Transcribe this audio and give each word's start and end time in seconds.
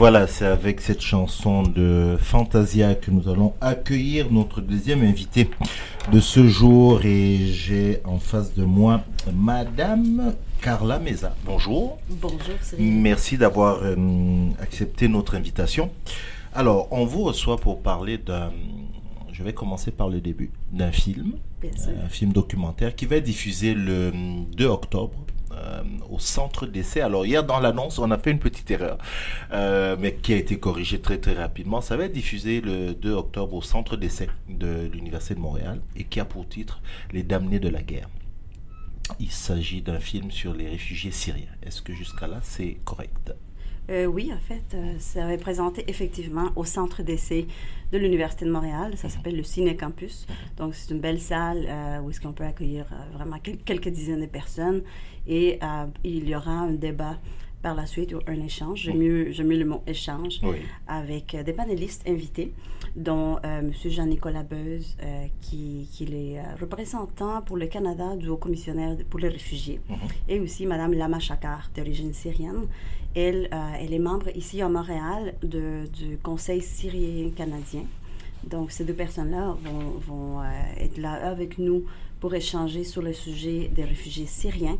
Voilà, 0.00 0.26
c'est 0.26 0.46
avec 0.46 0.80
cette 0.80 1.02
chanson 1.02 1.62
de 1.62 2.16
Fantasia 2.18 2.94
que 2.94 3.10
nous 3.10 3.28
allons 3.28 3.52
accueillir 3.60 4.32
notre 4.32 4.62
deuxième 4.62 5.02
invité 5.02 5.50
de 6.10 6.20
ce 6.20 6.48
jour. 6.48 7.04
Et 7.04 7.36
j'ai 7.48 8.00
en 8.06 8.18
face 8.18 8.54
de 8.54 8.64
moi 8.64 9.02
Madame 9.30 10.34
Carla 10.62 10.98
Meza. 10.98 11.36
Bonjour. 11.44 11.98
Bonjour, 12.08 12.38
Merci 12.78 13.36
d'avoir 13.36 13.80
euh, 13.82 13.94
accepté 14.58 15.06
notre 15.06 15.34
invitation. 15.34 15.90
Alors, 16.54 16.88
on 16.92 17.04
vous 17.04 17.24
reçoit 17.24 17.58
pour 17.58 17.82
parler 17.82 18.16
d'un. 18.16 18.52
Je 19.30 19.42
vais 19.42 19.52
commencer 19.52 19.90
par 19.90 20.08
le 20.08 20.22
début 20.22 20.50
d'un 20.72 20.92
film, 20.92 21.34
un 21.62 22.08
film 22.08 22.32
documentaire 22.32 22.96
qui 22.96 23.04
va 23.04 23.16
être 23.16 23.24
diffusé 23.24 23.74
le 23.74 24.12
2 24.56 24.64
octobre 24.64 25.12
euh, 25.60 25.82
au 26.08 26.18
centre 26.18 26.66
d'essai. 26.66 27.00
Alors 27.00 27.26
hier 27.26 27.44
dans 27.44 27.60
l'annonce, 27.60 27.98
on 27.98 28.10
a 28.10 28.18
fait 28.18 28.30
une 28.30 28.38
petite 28.38 28.70
erreur, 28.70 28.98
euh, 29.52 29.96
mais 29.98 30.14
qui 30.14 30.32
a 30.32 30.36
été 30.36 30.58
corrigée 30.58 31.00
très 31.00 31.18
très 31.18 31.34
rapidement. 31.34 31.80
Ça 31.80 31.96
va 31.96 32.04
être 32.04 32.12
diffusé 32.12 32.60
le 32.60 32.94
2 32.94 33.12
octobre 33.12 33.54
au 33.54 33.62
centre 33.62 33.96
d'essai 33.96 34.28
de 34.48 34.88
l'Université 34.92 35.34
de 35.34 35.40
Montréal 35.40 35.80
et 35.96 36.04
qui 36.04 36.18
a 36.18 36.24
pour 36.24 36.48
titre 36.48 36.80
Les 37.12 37.22
damnés 37.22 37.58
de 37.58 37.68
la 37.68 37.82
guerre. 37.82 38.08
Il 39.18 39.30
s'agit 39.30 39.82
d'un 39.82 40.00
film 40.00 40.30
sur 40.30 40.54
les 40.54 40.68
réfugiés 40.68 41.10
syriens. 41.10 41.52
Est-ce 41.62 41.82
que 41.82 41.92
jusqu'à 41.92 42.26
là 42.26 42.40
c'est 42.42 42.78
correct? 42.84 43.32
Euh, 43.90 44.06
oui, 44.06 44.32
en 44.32 44.38
fait, 44.38 44.76
ça 45.00 45.26
va 45.26 45.32
être 45.32 45.40
présenté 45.40 45.84
effectivement 45.88 46.50
au 46.54 46.64
centre 46.64 47.02
d'essai 47.02 47.48
de 47.92 47.98
l'Université 47.98 48.44
de 48.44 48.50
Montréal. 48.52 48.92
Ça 48.96 49.08
s'appelle 49.08 49.36
le 49.36 49.42
Ciné 49.42 49.76
Campus. 49.76 50.26
Donc, 50.56 50.76
c'est 50.76 50.94
une 50.94 51.00
belle 51.00 51.20
salle 51.20 51.66
où 52.04 52.10
est-ce 52.10 52.20
qu'on 52.20 52.32
peut 52.32 52.44
accueillir 52.44 52.86
vraiment 53.14 53.38
quelques 53.40 53.88
dizaines 53.88 54.20
de 54.20 54.26
personnes 54.26 54.82
et 55.26 55.58
euh, 55.62 55.86
il 56.04 56.28
y 56.28 56.34
aura 56.34 56.52
un 56.52 56.72
débat 56.72 57.16
par 57.62 57.74
la 57.74 57.84
suite 57.84 58.14
ou 58.14 58.20
un 58.26 58.40
échange. 58.40 58.80
J'aime 58.80 58.98
mieux, 58.98 59.32
mieux 59.44 59.58
le 59.58 59.66
mot 59.66 59.82
échange 59.86 60.40
avec 60.88 61.34
euh, 61.34 61.42
des 61.42 61.52
panélistes 61.52 62.08
invités, 62.08 62.54
dont 62.96 63.36
euh, 63.44 63.60
M. 63.60 63.72
Jean-Nicolas 63.84 64.44
Beuze, 64.44 64.96
qui, 65.42 65.86
qui, 65.92 66.04
est 66.04 66.40
représentant 66.58 67.42
pour 67.42 67.58
le 67.58 67.66
Canada 67.66 68.16
du 68.16 68.28
Haut-Commissionnaire 68.28 68.96
pour 69.10 69.20
les 69.20 69.28
réfugiés, 69.28 69.80
mhm. 69.88 69.96
et 70.28 70.40
aussi 70.40 70.64
Mme 70.66 70.94
Lama 70.94 71.18
Chakar, 71.18 71.70
d'origine 71.76 72.14
syrienne. 72.14 72.66
Elle, 73.14 73.50
elle 73.78 73.92
est 73.92 73.98
membre 73.98 74.28
ici 74.36 74.62
à 74.62 74.68
Montréal 74.68 75.34
de, 75.42 75.86
du 75.92 76.16
Conseil 76.18 76.62
syrien 76.62 77.30
canadien. 77.30 77.82
Donc, 78.44 78.70
ces 78.70 78.84
deux 78.84 78.94
personnes-là 78.94 79.56
vont, 79.64 79.98
vont 79.98 80.42
être 80.78 80.96
là 80.96 81.12
avec 81.28 81.58
nous 81.58 81.84
pour 82.20 82.34
échanger 82.34 82.84
sur 82.84 83.02
le 83.02 83.12
sujet 83.12 83.70
des 83.74 83.84
réfugiés 83.84 84.26
syriens 84.26 84.78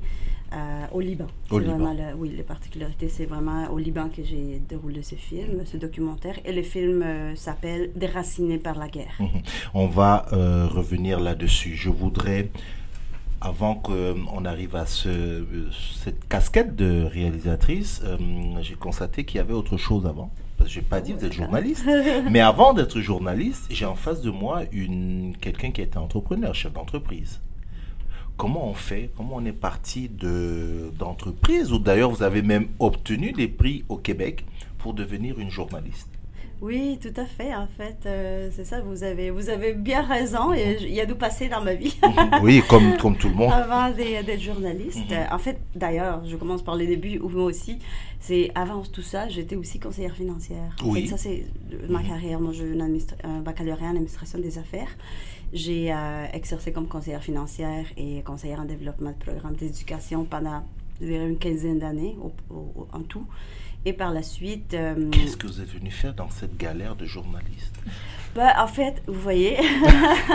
euh, 0.53 0.85
au 0.93 1.01
Liban. 1.01 1.27
Au 1.51 1.61
Liban. 1.61 1.95
oui, 2.17 2.35
la 2.37 2.43
particularité, 2.43 3.09
c'est 3.09 3.27
vraiment 3.27 3.71
au 3.71 3.79
Liban 3.79 4.09
que 4.09 4.25
j'ai 4.25 4.61
déroulé 4.69 5.03
ce 5.03 5.15
film, 5.15 5.65
ce 5.65 5.77
documentaire. 5.77 6.39
Et 6.45 6.53
le 6.53 6.63
film 6.63 7.03
euh, 7.03 7.37
s'appelle 7.37 7.93
Déraciné 7.95 8.59
par 8.59 8.77
la 8.77 8.89
guerre. 8.89 9.15
Mhm. 9.21 9.29
On 9.75 9.87
va 9.87 10.27
euh, 10.33 10.67
revenir 10.67 11.21
là-dessus. 11.21 11.77
Je 11.77 11.89
voudrais 11.89 12.51
avant 13.41 13.75
qu'on 13.75 14.45
arrive 14.45 14.77
à 14.77 14.87
ce, 14.87 15.45
cette 15.97 16.29
casquette 16.29 16.77
de 16.77 17.05
réalisatrice, 17.05 18.03
j'ai 18.61 18.75
constaté 18.75 19.25
qu'il 19.25 19.39
y 19.39 19.41
avait 19.41 19.55
autre 19.55 19.79
chose 19.79 20.05
avant. 20.05 20.31
Je 20.67 20.79
n'ai 20.79 20.85
pas 20.85 21.01
dit 21.01 21.13
vous 21.13 21.25
êtes 21.25 21.33
journaliste, 21.33 21.85
mais 22.31 22.41
avant 22.41 22.73
d'être 22.75 23.01
journaliste, 23.01 23.67
j'ai 23.71 23.87
en 23.87 23.95
face 23.95 24.21
de 24.21 24.31
moi 24.31 24.63
une 24.73 25.35
quelqu'un 25.41 25.71
qui 25.71 25.81
a 25.81 25.85
été 25.85 25.99
entrepreneur, 25.99 26.55
chef 26.55 26.73
d'entreprise. 26.73 27.41
Comment 28.37 28.69
on 28.69 28.75
fait? 28.75 29.11
Comment 29.17 29.37
on 29.37 29.45
est 29.45 29.53
parti 29.53 30.09
de 30.09 30.91
d'entreprise? 30.99 31.73
Ou 31.73 31.79
d'ailleurs, 31.79 32.11
vous 32.11 32.23
avez 32.23 32.43
même 32.43 32.69
obtenu 32.79 33.33
des 33.33 33.49
prix 33.49 33.85
au 33.89 33.97
Québec 33.97 34.47
pour 34.79 34.95
devenir 34.95 35.39
une 35.39 35.51
journaliste. 35.51 36.09
Oui, 36.61 36.99
tout 37.01 37.19
à 37.19 37.25
fait. 37.25 37.55
En 37.55 37.67
fait, 37.67 37.97
euh, 38.05 38.51
c'est 38.55 38.65
ça. 38.65 38.81
Vous 38.81 39.03
avez, 39.03 39.31
vous 39.31 39.49
avez 39.49 39.73
bien 39.73 40.03
raison. 40.03 40.53
Il 40.53 40.93
y 40.93 41.01
a 41.01 41.07
du 41.07 41.15
passé 41.15 41.49
dans 41.49 41.63
ma 41.63 41.75
vie. 41.75 41.97
oui, 42.43 42.63
comme, 42.69 42.97
comme 42.99 43.17
tout 43.17 43.29
le 43.29 43.35
monde. 43.35 43.53
Avant 43.53 43.91
d'être 43.91 44.41
journaliste. 44.41 45.11
Mhm. 45.11 45.33
En 45.33 45.39
fait, 45.39 45.59
d'ailleurs, 45.75 46.23
je 46.27 46.37
commence 46.37 46.63
par 46.63 46.77
les 46.77 46.87
débuts, 46.87 47.19
ou 47.19 47.29
moi 47.29 47.45
aussi. 47.45 47.79
C'est 48.21 48.51
avant 48.55 48.83
tout 48.83 49.03
ça, 49.03 49.29
j'étais 49.29 49.57
aussi 49.57 49.79
conseillère 49.79 50.15
financière. 50.15 50.77
En 50.83 50.91
oui. 50.91 51.03
fait, 51.03 51.09
ça, 51.09 51.17
c'est 51.17 51.47
ma 51.89 52.01
mhm. 52.01 52.09
carrière. 52.09 52.41
Moi, 52.41 52.53
j'ai 52.53 52.79
un 53.25 53.41
baccalauréat 53.41 53.87
en 53.89 53.91
administration 53.91 54.39
des 54.39 54.59
affaires. 54.59 54.91
J'ai 55.55 55.93
euh, 55.93 56.27
exercé 56.35 56.73
comme 56.73 56.89
conseillère 56.89 57.23
financière 57.23 57.87
et 57.97 58.23
conseillère 58.23 58.61
en 58.61 58.67
développement 58.67 59.11
de 59.11 59.17
programmes 59.17 59.57
d'éducation 59.57 60.25
pendant 60.25 60.63
une 61.01 61.39
quinzaine 61.39 61.79
d'années 61.79 62.17
en 62.93 63.01
tout. 63.01 63.25
Et 63.87 63.93
par 63.93 64.13
la 64.13 64.23
suite... 64.23 64.75
Euh, 64.75 65.11
Qu'est-ce 65.11 65.37
que 65.37 65.47
vous 65.47 65.61
êtes 65.61 65.71
venu 65.71 65.91
faire 65.91 66.15
dans 66.15 66.29
cette 66.29 66.57
galère 66.59 66.97
de 66.97 67.07
journaliste? 67.07 67.75
Ben, 68.35 68.53
En 68.59 68.67
fait, 68.67 69.03
vous 69.07 69.21
voyez, 69.21 69.57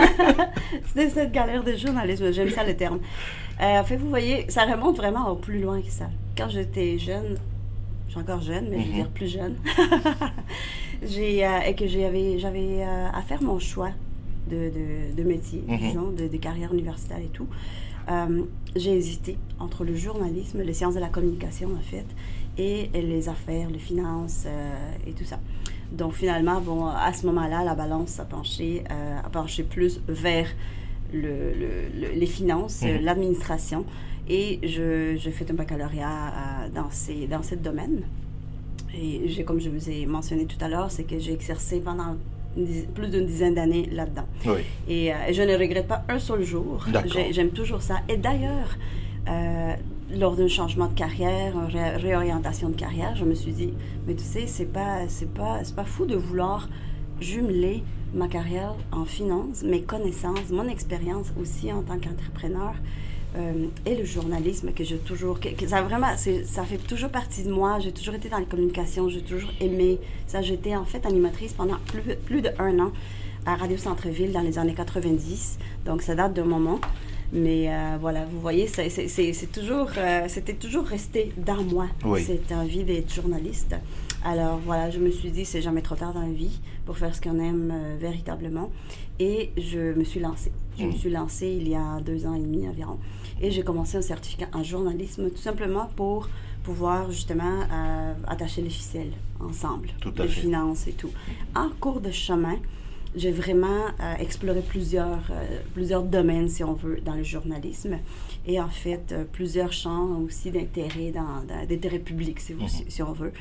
c'était 0.86 1.10
cette 1.10 1.32
galère 1.32 1.62
de 1.62 1.74
journalisme, 1.74 2.32
j'aime 2.32 2.50
ça 2.50 2.64
le 2.64 2.76
terme. 2.76 2.98
Euh, 3.60 3.80
en 3.80 3.84
fait, 3.84 3.96
vous 3.96 4.08
voyez, 4.08 4.50
ça 4.50 4.64
remonte 4.64 4.96
vraiment 4.96 5.30
au 5.30 5.36
plus 5.36 5.60
loin 5.60 5.80
que 5.80 5.90
ça. 5.90 6.10
Quand 6.36 6.48
j'étais 6.48 6.98
jeune, 6.98 7.36
je 8.06 8.12
suis 8.12 8.20
encore 8.20 8.40
jeune, 8.40 8.68
mais 8.68 8.80
je 8.80 8.84
veux 8.84 8.90
mhm. 8.90 8.94
dire 8.96 9.08
plus 9.10 9.28
jeune, 9.28 9.54
j'ai, 11.02 11.46
euh, 11.46 11.60
et 11.60 11.74
que 11.74 11.86
j'avais, 11.86 12.38
j'avais 12.40 12.82
à 12.82 13.22
faire 13.22 13.42
mon 13.42 13.60
choix 13.60 13.90
de, 14.50 14.70
de, 15.16 15.22
métier, 15.22 15.62
mhm. 15.66 15.78
disons, 15.78 16.10
de, 16.10 16.26
de, 16.26 16.36
carrière 16.36 16.74
universitaire 16.74 17.18
et 17.18 17.30
tout. 17.32 17.48
j'ai 18.74 18.96
hésité 18.96 19.38
entre 19.58 19.84
le 19.84 19.94
journalisme, 19.94 20.62
les 20.62 20.74
sciences 20.74 20.94
de 20.94 21.00
la 21.00 21.08
communication 21.08 21.70
en 21.78 21.82
fait, 21.82 22.06
et 22.58 22.88
les 22.94 23.28
affaires, 23.28 23.68
les 23.70 23.78
finances 23.78 24.44
euh, 24.46 24.74
et 25.06 25.12
tout 25.12 25.24
ça. 25.24 25.38
Donc 25.92 26.14
finalement, 26.14 26.60
bon, 26.60 26.86
à 26.86 27.12
ce 27.12 27.26
moment-là, 27.26 27.64
la 27.64 27.74
balance 27.74 28.18
a 28.18 28.24
penché, 28.24 28.82
euh, 28.90 29.18
a 29.24 29.28
penché 29.28 29.62
plus 29.62 30.00
vers 30.08 30.48
le, 31.12 31.52
les 32.14 32.26
finances, 32.26 32.82
mhm. 32.82 33.02
l'administration. 33.02 33.84
Et 34.28 34.58
je, 34.64 35.16
je 35.16 35.30
fais 35.30 35.48
un 35.50 35.54
baccalauréat 35.54 36.08
euh, 36.08 36.68
dans, 36.74 36.90
ces, 36.90 37.26
dans 37.26 37.42
ce 37.42 37.54
domaine. 37.54 38.02
Et 38.98 39.28
j'ai, 39.28 39.44
comme 39.44 39.60
je 39.60 39.70
vous 39.70 39.88
ai 39.88 40.06
mentionné 40.06 40.46
tout 40.46 40.62
à 40.64 40.68
l'heure, 40.68 40.90
c'est 40.90 41.04
que 41.04 41.18
j'ai 41.18 41.32
exercé 41.32 41.80
pendant 41.80 42.16
plus 42.94 43.08
d'une 43.08 43.26
dizaine 43.26 43.54
d'années 43.54 43.88
là-dedans. 43.92 44.26
Oui. 44.46 44.62
Et, 44.88 45.06
et, 45.08 45.32
je 45.32 45.42
ne 45.42 45.54
regrette 45.56 45.86
pas 45.86 46.04
un 46.08 46.18
seul 46.18 46.42
jour. 46.42 46.84
J'aime 47.30 47.50
toujours 47.50 47.82
ça. 47.82 47.96
Et 48.08 48.16
d'ailleurs, 48.16 48.76
lors 50.10 50.36
d'un 50.36 50.48
changement 50.48 50.86
de 50.86 50.94
carrière, 50.94 51.54
une 51.58 51.66
réorientation 51.66 52.68
de 52.68 52.76
carrière, 52.76 53.16
je 53.16 53.24
me 53.24 53.34
suis 53.34 53.52
dit, 53.52 53.72
mais 54.06 54.14
tu 54.14 54.24
sais, 54.24 54.46
c'est 54.46 54.66
pas, 54.66 55.08
c'est 55.08 55.32
pas, 55.32 55.64
c'est 55.64 55.74
pas 55.74 55.84
fou 55.84 56.06
de 56.06 56.16
vouloir 56.16 56.68
jumeler 57.20 57.82
ma 58.14 58.28
carrière 58.28 58.74
en 58.92 59.04
finance, 59.04 59.62
mes 59.62 59.82
connaissances, 59.82 60.50
mon 60.50 60.68
expérience 60.68 61.32
aussi 61.40 61.72
en 61.72 61.82
tant 61.82 61.98
qu'entrepreneur 61.98 62.74
euh, 63.36 63.66
et 63.84 63.96
le 63.96 64.04
journalisme 64.04 64.72
que 64.72 64.84
j'ai 64.84 64.98
toujours, 64.98 65.40
que, 65.40 65.66
ça 65.66 65.82
vraiment, 65.82 66.16
ça 66.16 66.64
fait 66.64 66.78
toujours 66.78 67.10
partie 67.10 67.42
de 67.42 67.50
moi. 67.50 67.78
J'ai 67.80 67.92
toujours 67.92 68.14
été 68.14 68.28
dans 68.28 68.38
la 68.38 68.44
communication, 68.44 69.08
j'ai 69.08 69.20
toujours 69.20 69.50
aimé 69.60 69.98
ça. 70.26 70.40
J'étais 70.40 70.74
en 70.74 70.84
fait 70.84 71.04
animatrice 71.04 71.52
pendant 71.52 71.76
plus, 71.86 72.16
plus 72.24 72.40
de 72.40 72.50
un 72.58 72.78
an 72.78 72.92
à 73.44 73.56
Radio 73.56 73.76
Centre-Ville 73.76 74.32
dans 74.32 74.40
les 74.40 74.58
années 74.58 74.74
90, 74.74 75.58
donc 75.84 76.02
ça 76.02 76.14
date 76.14 76.34
d'un 76.34 76.44
moment. 76.44 76.80
Mais 77.32 77.66
euh, 77.68 77.96
voilà, 78.00 78.24
vous 78.24 78.40
voyez, 78.40 78.66
c'est 78.68 79.52
toujours, 79.52 79.90
euh, 79.98 80.26
c'était 80.28 80.54
toujours 80.54 80.84
resté 80.84 81.32
dans 81.36 81.62
moi, 81.62 81.88
cette 82.18 82.52
envie 82.52 82.84
d'être 82.84 83.12
journaliste. 83.12 83.74
Alors 84.24 84.58
voilà, 84.58 84.90
je 84.90 84.98
me 84.98 85.10
suis 85.10 85.30
dit, 85.30 85.44
c'est 85.44 85.62
jamais 85.62 85.82
trop 85.82 85.94
tard 85.94 86.12
dans 86.12 86.22
la 86.22 86.32
vie 86.32 86.60
pour 86.84 86.98
faire 86.98 87.14
ce 87.14 87.20
qu'on 87.20 87.38
aime 87.38 87.72
euh, 87.72 87.96
véritablement. 87.98 88.70
Et 89.18 89.50
je 89.56 89.94
me 89.94 90.04
suis 90.04 90.20
lancée. 90.20 90.52
Je 90.78 90.84
me 90.84 90.90
mm. 90.90 90.96
suis 90.96 91.10
lancée 91.10 91.56
il 91.60 91.68
y 91.68 91.74
a 91.74 92.00
deux 92.00 92.26
ans 92.26 92.34
et 92.34 92.40
demi 92.40 92.68
environ. 92.68 92.98
Et 93.40 93.50
j'ai 93.50 93.62
commencé 93.62 93.96
un 93.96 94.02
certificat 94.02 94.48
en 94.52 94.62
journalisme 94.62 95.30
tout 95.30 95.42
simplement 95.42 95.88
pour 95.96 96.28
pouvoir 96.62 97.10
justement 97.10 97.60
attacher 98.26 98.60
les 98.60 98.70
ficelles 98.70 99.12
ensemble, 99.40 99.88
tout 100.00 100.12
les 100.18 100.26
finances 100.26 100.88
et 100.88 100.92
tout. 100.92 101.10
En 101.54 101.68
cours 101.68 102.00
de 102.00 102.10
chemin, 102.10 102.56
j'ai 103.16 103.30
vraiment 103.30 103.86
euh, 104.00 104.14
exploré 104.18 104.60
plusieurs, 104.60 105.30
euh, 105.30 105.60
plusieurs 105.72 106.02
domaines, 106.02 106.48
si 106.48 106.62
on 106.62 106.74
veut, 106.74 107.00
dans 107.00 107.14
le 107.14 107.22
journalisme. 107.22 107.98
Et 108.46 108.60
en 108.60 108.68
fait, 108.68 109.12
euh, 109.12 109.24
plusieurs 109.24 109.72
champs 109.72 110.20
aussi 110.20 110.50
d'intérêt, 110.50 111.12
dans, 111.12 111.42
d'intérêt 111.66 111.98
public, 111.98 112.38
si, 112.38 112.54
mhm. 112.54 112.68
si, 112.68 113.02
on 113.02 113.12
veut. 113.12 113.32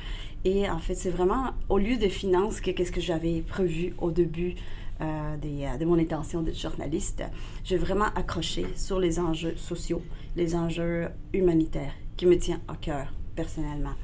Et 0.45 0.69
en 0.69 0.79
fait, 0.79 0.95
c'est 0.95 1.09
vraiment, 1.09 1.51
au 1.67 1.77
lieu 1.77 1.97
de 1.97 2.07
finances, 2.07 2.61
qu'est-ce 2.61 2.91
que 2.91 3.01
j'avais 3.01 3.41
prévu 3.41 3.93
au 3.99 4.11
début 4.11 4.55
des, 5.41 5.67
de 5.77 5.83
mon 5.83 5.99
intention 5.99 6.41
d'être 6.41 6.57
journaliste, 6.57 7.21
j'ai 7.65 7.75
vraiment 7.75 8.07
accroché 8.15 8.65
sur 8.77 8.97
les 8.97 9.19
enjeux 9.19 9.57
sociaux, 9.57 10.01
les 10.37 10.55
enjeux 10.55 11.09
humanitaires 11.33 11.91
qui 12.15 12.25
me 12.25 12.37
tiennent 12.37 12.61
à 12.69 12.77
cœur 12.77 13.11
personnellement. 13.35 13.95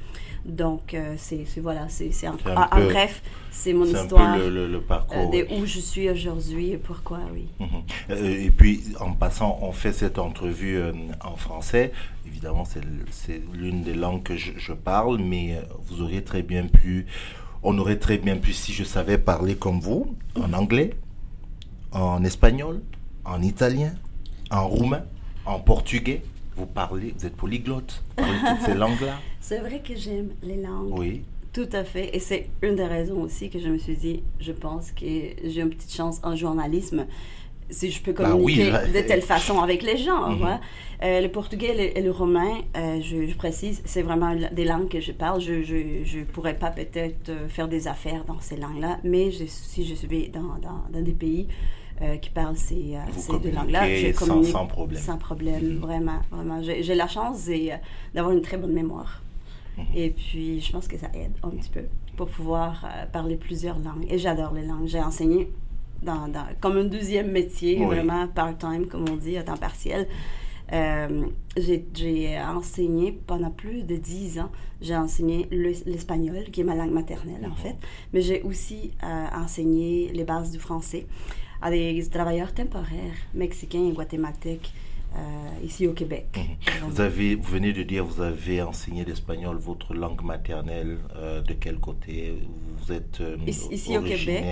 Donc, 0.44 0.94
euh, 0.94 1.14
c'est 1.18 1.46
voilà, 1.58 1.88
c'est 1.88 2.10
en, 2.26 2.32
en, 2.32 2.84
bref, 2.84 3.22
c'est 3.50 3.72
mon 3.72 3.84
histoire. 3.84 4.22
Un 4.22 4.38
le, 4.38 4.80
parcours. 4.80 5.30
de 5.30 5.46
où 5.54 5.66
je 5.66 5.78
suis 5.78 6.10
aujourd'hui 6.10 6.72
et 6.72 6.78
pourquoi, 6.78 7.20
oui. 7.32 7.46
Mhm. 7.60 8.16
et 8.16 8.50
puis, 8.50 8.82
en 9.00 9.12
passant, 9.12 9.58
on 9.62 9.72
fait 9.72 9.92
cette 9.92 10.18
entrevue 10.18 10.80
en 11.22 11.36
français. 11.36 11.92
Évidemment, 12.26 12.64
c'est 12.64 13.42
l'une 13.52 13.82
des 13.82 13.94
langues 13.94 14.22
que 14.22 14.36
je, 14.36 14.52
je 14.56 14.72
parle, 14.72 15.18
mais 15.18 15.60
vous 15.86 16.02
auriez 16.02 16.24
très 16.24 16.42
bien 16.42 16.66
pu, 16.66 17.06
on 17.62 17.78
aurait 17.78 17.98
très 17.98 18.18
bien 18.18 18.36
pu, 18.36 18.52
si 18.52 18.72
je 18.72 18.84
savais 18.84 19.18
parler 19.18 19.54
comme 19.54 19.80
vous, 19.80 20.16
en 20.34 20.52
anglais, 20.52 20.94
en 21.92 22.24
espagnol, 22.24 22.82
en 23.24 23.40
italien, 23.42 23.92
en 24.50 24.66
roumain, 24.66 25.04
en 25.44 25.60
portugais. 25.60 26.22
Vous 26.56 26.66
parlez, 26.66 27.14
vous 27.16 27.26
êtes 27.26 27.36
polyglotte, 27.36 28.02
vous 28.10 28.24
parlez 28.24 28.38
toutes 28.38 28.66
ces 28.66 28.74
langues-là. 28.74 29.18
C'est 29.40 29.58
vrai 29.58 29.80
que 29.80 29.94
j'aime 29.96 30.30
les 30.42 30.56
langues. 30.56 30.98
Oui. 30.98 31.22
Tout 31.52 31.68
à 31.72 31.84
fait. 31.84 32.16
Et 32.16 32.18
c'est 32.18 32.48
une 32.62 32.76
des 32.76 32.86
raisons 32.86 33.20
aussi 33.20 33.50
que 33.50 33.58
je 33.58 33.68
me 33.68 33.76
suis 33.76 33.96
dit, 33.96 34.22
je 34.40 34.52
pense 34.52 34.90
que 34.90 35.04
j'ai 35.04 35.60
une 35.60 35.68
petite 35.68 35.92
chance 35.92 36.18
en 36.22 36.34
journalisme 36.34 37.06
si 37.72 37.90
je 37.90 38.02
peux 38.02 38.12
bah 38.12 38.30
communiquer 38.30 38.70
de 38.70 39.00
telle 39.00 39.22
façon 39.22 39.60
avec 39.60 39.82
les 39.82 39.96
gens. 39.96 40.30
Mhm. 40.30 40.60
Euh, 41.02 41.20
le 41.20 41.28
portugais 41.28 41.92
et 41.96 42.00
le, 42.00 42.10
romain, 42.10 42.60
euh, 42.76 43.00
je, 43.00 43.34
précise, 43.34 43.82
c'est 43.84 44.02
vraiment 44.02 44.36
des 44.52 44.64
langues 44.64 44.88
que 44.88 45.00
je 45.00 45.12
parle. 45.12 45.40
Je 45.40 45.54
ne 45.54 46.24
pourrais 46.24 46.56
pas 46.56 46.70
peut-être 46.70 47.30
euh, 47.30 47.48
faire 47.48 47.68
des 47.68 47.88
affaires 47.88 48.24
dans 48.24 48.40
ces 48.40 48.56
langues-là, 48.56 48.98
mais 49.02 49.30
si 49.30 49.84
je 49.84 49.94
suis 49.94 50.28
dans, 50.28 50.58
dans 50.92 51.00
des 51.00 51.12
pays 51.12 51.48
euh, 52.00 52.16
qui 52.16 52.30
parlent 52.30 52.56
ces, 52.56 52.96
euh, 52.96 53.00
ces 53.16 53.38
deux 53.38 53.50
langues-là. 53.50 53.86
Je 53.86 54.18
communique 54.18 54.50
sans, 54.50 54.66
problème. 54.66 55.00
Sans 55.00 55.18
problème, 55.18 55.74
mhm. 55.74 55.78
vraiment. 55.78 56.20
vraiment. 56.30 56.60
J'ai 56.62 56.94
la 56.94 57.06
chance 57.06 57.46
euh, 57.48 57.76
d'avoir 58.14 58.34
une 58.34 58.40
très 58.40 58.56
bonne 58.56 58.72
mémoire. 58.72 59.22
Mhm. 59.76 59.84
Et 59.94 60.10
puis, 60.10 60.60
je 60.60 60.72
pense 60.72 60.88
que 60.88 60.96
ça 60.96 61.08
aide 61.14 61.32
un 61.42 61.50
petit 61.50 61.68
peu 61.68 61.82
pour 62.16 62.28
pouvoir 62.28 62.86
parler 63.12 63.36
plusieurs 63.36 63.78
langues. 63.78 64.06
Et 64.08 64.18
j'adore 64.18 64.52
les 64.52 64.64
langues. 64.66 64.86
J'ai 64.86 65.00
enseigné 65.00 65.50
dans, 66.02 66.28
dans, 66.28 66.46
comme 66.60 66.78
un 66.78 66.84
deuxième 66.84 67.30
métier, 67.30 67.84
vraiment 67.84 68.26
part-time, 68.26 68.86
comme 68.86 69.04
on 69.08 69.16
dit, 69.16 69.36
à 69.36 69.42
temps 69.42 69.56
partiel. 69.56 70.08
j'ai 71.56 72.40
enseigné 72.40 73.12
pendant 73.26 73.50
plus 73.50 73.82
de 73.84 73.96
dix 73.96 74.40
ans. 74.40 74.50
J'ai 74.80 74.96
enseigné 74.96 75.46
l'espagnol, 75.52 76.44
qui 76.50 76.62
est 76.62 76.64
ma 76.64 76.74
langue 76.74 76.92
maternelle, 76.92 77.44
en 77.44 77.50
mhm. 77.50 77.56
fait. 77.56 77.76
Mais 78.12 78.22
j'ai 78.22 78.42
aussi 78.42 78.92
enseigné 79.02 80.10
les 80.12 80.24
bases 80.24 80.50
du 80.50 80.58
français 80.58 81.06
à 81.62 81.70
des 81.70 82.04
travailleurs 82.10 82.52
temporaires 82.52 83.16
mexicains 83.34 83.86
et 83.88 83.92
guatémaltèques 83.92 84.72
euh, 85.14 85.18
ici 85.64 85.86
au 85.86 85.92
Québec. 85.92 86.26
Mhm. 86.36 86.88
Vous, 86.88 87.00
avez, 87.00 87.34
vous 87.34 87.50
venez 87.50 87.72
de 87.72 87.82
dire 87.82 88.04
vous 88.04 88.22
avez 88.22 88.62
enseigné 88.62 89.04
l'espagnol, 89.04 89.56
votre 89.58 89.94
langue 89.94 90.22
maternelle, 90.22 90.98
euh, 91.16 91.42
de 91.42 91.52
quel 91.52 91.76
côté? 91.76 92.34
Vous 92.78 92.92
êtes 92.92 93.20
euh, 93.20 93.36
ici, 93.46 93.96
au 93.96 94.02
Québec. 94.02 94.42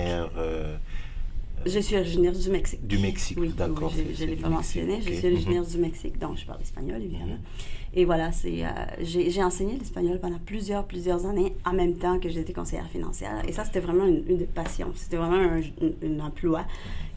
je 1.65 1.79
suis 1.79 1.95
originaire 1.95 2.33
du 2.33 2.49
Mexique. 2.49 2.85
Du 2.85 2.99
Mexique, 2.99 3.39
oui, 3.39 3.49
d'accord. 3.57 3.91
je 3.91 4.23
ne 4.23 4.29
l'ai 4.29 4.35
pas 4.35 4.49
mentionné. 4.49 5.01
Je 5.01 5.13
suis 5.13 5.27
originaire 5.27 5.63
mhm. 5.63 5.69
du 5.69 5.77
Mexique, 5.79 6.19
donc 6.19 6.37
je 6.37 6.45
parle 6.45 6.61
espagnol, 6.61 7.01
évidemment. 7.01 7.25
Mhm. 7.25 7.39
Et 7.93 8.05
voilà, 8.05 8.31
c'est, 8.31 8.63
j'ai, 9.01 9.43
enseigné 9.43 9.77
l'espagnol 9.77 10.19
pendant 10.19 10.39
plusieurs, 10.39 10.85
plusieurs 10.85 11.25
années 11.25 11.53
en 11.65 11.73
même 11.73 11.95
temps 11.95 12.19
que 12.19 12.29
j'étais 12.29 12.53
conseillère 12.53 12.87
financière. 12.87 13.41
Et 13.47 13.51
ça, 13.51 13.65
c'était 13.65 13.81
vraiment 13.81 14.05
une, 14.05 14.23
une 14.29 14.47
passion. 14.47 14.91
C'était 14.95 15.17
vraiment 15.17 15.35
un, 15.35 15.61
un 16.07 16.19
emploi 16.21 16.65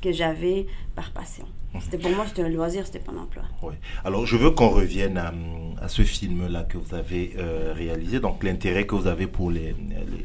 que 0.02 0.12
j'avais 0.12 0.66
par 0.94 1.12
passion. 1.12 1.46
C'était 1.80 1.98
pour 1.98 2.10
moi, 2.12 2.24
c'était 2.26 2.42
un 2.42 2.48
loisir, 2.48 2.86
c'était 2.86 3.00
pas 3.00 3.12
un 3.12 3.18
emploi. 3.18 3.42
Oui. 3.62 3.74
Alors, 4.04 4.26
je 4.26 4.36
veux 4.36 4.50
qu'on 4.50 4.68
revienne 4.68 5.18
à, 5.18 5.88
ce 5.88 6.02
film-là 6.02 6.62
que 6.62 6.78
vous 6.78 6.94
avez 6.94 7.34
euh, 7.36 7.72
réalisé, 7.76 8.20
donc 8.20 8.42
l'intérêt 8.44 8.86
que 8.86 8.94
vous 8.94 9.06
avez 9.06 9.26
pour 9.26 9.50
les, 9.50 9.74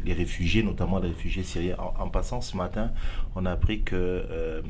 les, 0.06 0.14
réfugiés, 0.14 0.64
notamment 0.64 1.00
les 1.00 1.10
réfugiés 1.10 1.44
syriens. 1.44 1.76
En, 2.00 2.08
passant 2.10 2.42
ce 2.42 2.56
matin, 2.56 2.92
on 3.36 3.46
a 3.46 3.52
appris 3.52 3.82
que 3.82 3.96
euh, 3.96 4.62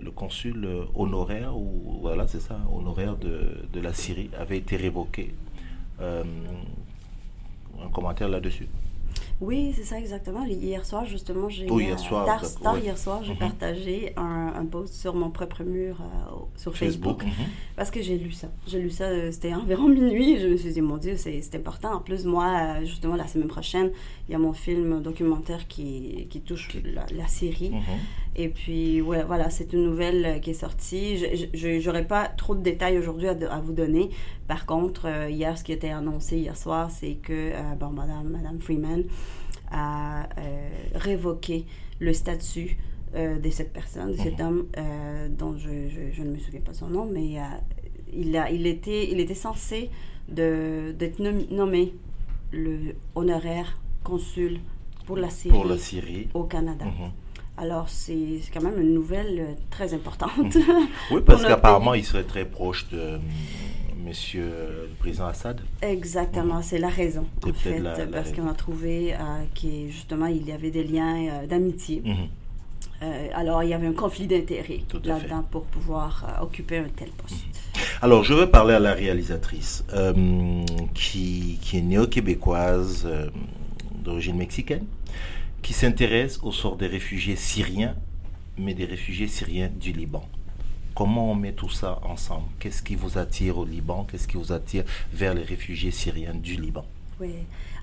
le 0.00 0.10
consul 0.10 0.66
honoraire, 0.94 1.56
ou 1.56 1.98
voilà, 2.00 2.26
c'est 2.26 2.40
ça, 2.40 2.58
honoraire 2.72 3.16
de, 3.16 3.64
de, 3.72 3.80
la 3.80 3.92
Syrie, 3.92 4.30
avait 4.38 4.58
été 4.58 4.76
révoqué. 4.76 5.34
Euh, 6.00 6.24
un 7.82 7.88
commentaire 7.88 8.28
là-dessus 8.28 8.68
oui, 9.42 9.72
c'est 9.74 9.82
ça 9.82 9.98
exactement. 9.98 10.44
Hier 10.44 10.86
soir, 10.86 11.04
justement, 11.04 11.48
j'ai 11.48 11.66
oh, 11.68 11.80
hier 11.80 11.98
soir, 11.98 12.28
hier 12.80 12.96
soir, 12.96 13.24
j'ai 13.24 13.32
mhm. 13.32 13.38
partagé 13.38 14.12
un, 14.16 14.64
post 14.70 14.94
sur 14.94 15.14
mon 15.16 15.30
propre 15.30 15.64
mur 15.64 16.00
euh, 16.00 16.36
sur 16.56 16.76
Facebook, 16.76 17.24
mhm. 17.24 17.32
parce 17.74 17.90
que 17.90 18.00
j'ai 18.00 18.18
lu 18.18 18.30
ça. 18.30 18.46
J'ai 18.68 18.80
lu 18.80 18.90
ça, 18.90 19.04
euh, 19.04 19.32
c'était 19.32 19.52
environ 19.52 19.88
minuit. 19.88 20.38
Je 20.38 20.46
me 20.46 20.56
suis 20.56 20.72
dit, 20.72 20.80
mon 20.80 20.96
Dieu, 20.96 21.16
c'est 21.16 21.54
important. 21.56 21.94
En 21.94 22.00
plus, 22.00 22.24
moi, 22.24 22.46
euh, 22.46 22.84
justement, 22.84 23.16
la 23.16 23.26
semaine 23.26 23.48
prochaine, 23.48 23.90
il 24.28 24.32
y 24.32 24.34
a 24.36 24.38
mon 24.38 24.52
film 24.52 25.02
documentaire 25.02 25.66
qui, 25.66 26.28
qui 26.30 26.40
touche 26.40 26.68
la, 26.84 27.26
série. 27.26 27.70
Mhm. 27.70 27.82
Et 28.34 28.48
puis, 28.48 29.00
ouais, 29.02 29.24
voilà, 29.24 29.50
c'est 29.50 29.72
une 29.72 29.84
nouvelle 29.84 30.40
qui 30.40 30.50
est 30.50 30.54
sortie. 30.54 31.18
Je 31.18 31.84
n'aurai 31.86 32.06
pas 32.06 32.28
trop 32.28 32.54
de 32.54 32.62
détails 32.62 32.98
aujourd'hui 32.98 33.28
à, 33.28 33.36
à, 33.50 33.60
vous 33.60 33.72
donner. 33.72 34.10
Par 34.48 34.64
contre, 34.64 35.06
hier, 35.28 35.58
ce 35.58 35.64
qui 35.64 35.72
était 35.72 35.90
annoncé 35.90 36.38
hier 36.38 36.56
soir, 36.56 36.90
c'est 36.90 37.14
que, 37.14 37.52
bon, 37.78 37.90
Madame, 37.90 38.28
Madame 38.28 38.60
Freeman, 38.60 39.04
à 39.72 40.28
euh, 40.38 40.68
révoquer 40.94 41.64
le 41.98 42.12
statut 42.12 42.76
euh, 43.14 43.38
de 43.38 43.50
cette 43.50 43.72
personne, 43.72 44.12
de 44.12 44.16
cet 44.16 44.38
mhm. 44.38 44.46
homme 44.46 44.66
euh, 44.76 45.28
dont 45.28 45.56
je, 45.56 45.88
je, 46.12 46.22
ne 46.22 46.30
me 46.30 46.38
souviens 46.38 46.60
pas 46.60 46.74
son 46.74 46.88
nom, 46.88 47.06
mais 47.06 47.36
il, 48.12 48.36
a, 48.36 48.50
il, 48.50 48.66
était, 48.66 49.10
il 49.10 49.18
était 49.18 49.34
censé 49.34 49.90
d'être 50.28 51.18
nommé 51.50 51.94
le 52.52 52.94
honoraire 53.14 53.78
consul 54.04 54.60
pour 55.06 55.16
la 55.16 55.30
Syrie, 55.30 55.56
pour 55.56 55.66
la 55.66 55.78
Syrie. 55.78 56.28
au 56.34 56.44
Canada. 56.44 56.84
Mhm. 56.84 57.10
Alors, 57.58 57.88
c'est 57.88 58.40
quand 58.52 58.62
même 58.62 58.80
une 58.80 58.94
nouvelle 58.94 59.56
très 59.70 59.92
importante. 59.94 60.56
oui, 61.10 61.20
parce 61.24 61.44
qu'apparemment, 61.44 61.94
il 61.94 62.04
serait 62.04 62.24
très 62.24 62.44
proche 62.44 62.88
de, 62.88 63.18
monsieur 64.04 64.44
le 64.44 64.88
président 64.98 65.26
Assad. 65.26 65.60
Exactement, 65.80 66.62
c'est 66.62 66.78
la 66.78 66.88
raison, 66.88 67.26
en 67.44 67.52
fait, 67.52 67.82
parce 68.10 68.32
qu'on 68.32 68.48
a 68.48 68.54
trouvé 68.54 69.14
euh, 69.14 69.88
justement, 69.88 70.26
il 70.26 70.46
y 70.46 70.52
avait 70.52 70.70
des 70.70 70.84
liens 70.84 71.28
euh, 71.28 71.46
d'amitié. 71.46 72.02
Euh, 73.02 73.28
alors, 73.34 73.62
il 73.62 73.70
y 73.70 73.74
avait 73.74 73.86
un 73.86 73.92
conflit 73.92 74.26
d'intérêts 74.26 74.80
là-dedans 75.04 75.44
pour 75.50 75.64
pouvoir 75.64 76.38
occuper 76.40 76.78
un 76.78 76.88
tel 76.94 77.10
poste. 77.10 77.46
Alors, 78.00 78.24
je 78.24 78.34
veux 78.34 78.48
parler 78.48 78.74
à 78.74 78.80
la 78.80 78.92
réalisatrice 78.92 79.84
qui, 80.94 81.58
qui, 81.60 81.78
est 81.78 81.82
néo-québécoise 81.82 83.08
d'origine 84.04 84.36
mexicaine, 84.36 84.84
qui 85.62 85.72
s'intéresse 85.72 86.40
au 86.42 86.52
sort 86.52 86.76
des 86.76 86.88
réfugiés 86.88 87.36
syriens, 87.36 87.94
mais 88.58 88.74
des 88.74 88.84
réfugiés 88.84 89.28
syriens 89.28 89.70
du 89.74 89.92
Liban. 89.92 90.28
Comment 90.94 91.30
on 91.30 91.34
met 91.34 91.52
tout 91.52 91.70
ça 91.70 92.00
ensemble? 92.02 92.48
Qu'est-ce 92.58 92.82
qui 92.82 92.96
vous 92.96 93.16
attire 93.16 93.58
au 93.58 93.64
Liban? 93.64 94.06
Qu'est-ce 94.10 94.28
qui 94.28 94.36
vous 94.36 94.52
attire 94.52 94.84
vers 95.12 95.32
les 95.32 95.42
réfugiés 95.42 95.90
syriens 95.90 96.34
du 96.34 96.56
Liban? 96.56 96.84
Oui, 97.20 97.34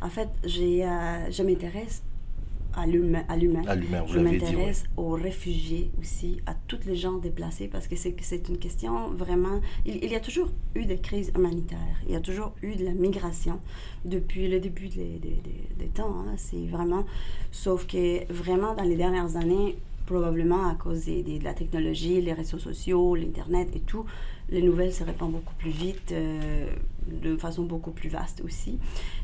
en 0.01 0.09
fait, 0.09 0.29
euh, 0.43 1.31
je 1.31 1.43
m'intéresse 1.43 2.03
à 2.79 2.85
l'humain. 2.85 3.23
Je 4.07 4.19
m'intéresse 4.19 4.83
aux 4.97 5.11
réfugiés 5.11 5.91
aussi, 5.99 6.41
à 6.45 6.53
toutes 6.67 6.85
les 6.85 6.95
gens 6.95 7.17
déplacés, 7.17 7.67
parce 7.67 7.87
que 7.87 7.95
c'est 7.95 8.49
une 8.49 8.57
question 8.57 9.09
vraiment... 9.11 9.61
Il, 9.85 10.05
y 10.05 10.15
a 10.15 10.19
toujours 10.19 10.49
eu 10.75 10.85
des 10.85 10.97
crises 10.97 11.31
humanitaires, 11.35 12.01
il 12.07 12.13
y 12.13 12.15
a 12.15 12.21
toujours 12.21 12.53
eu 12.61 12.75
de 12.75 12.85
la 12.85 12.91
migration 12.91 13.59
depuis 14.05 14.47
le 14.47 14.59
début 14.59 14.87
des, 14.87 15.19
des, 15.77 15.87
temps. 15.87 16.15
Hein. 16.19 16.33
C'est 16.37 16.67
vraiment... 16.67 17.05
Sauf 17.51 17.87
que 17.87 18.31
vraiment, 18.31 18.75
dans 18.75 18.83
les 18.83 18.95
dernières 18.95 19.35
années, 19.35 19.77
probablement 20.09 20.67
à 20.67 20.73
cause 20.73 21.05
de 21.05 21.43
la 21.43 21.53
technologie, 21.53 22.19
les 22.19 22.33
réseaux 22.33 22.57
sociaux, 22.57 23.15
l'Internet 23.15 23.69
et 23.75 23.79
tout, 23.79 24.05
les 24.49 24.63
nouvelles 24.63 24.91
se 24.91 25.03
répandent 25.03 25.33
beaucoup 25.33 25.53
plus 25.59 25.69
vite, 25.69 26.11
euh, 26.11 26.67
de 27.05 27.37
façon 27.37 27.63
beaucoup 27.63 27.91
plus 27.91 28.09
vaste 28.09 28.41
aussi. 28.43 28.79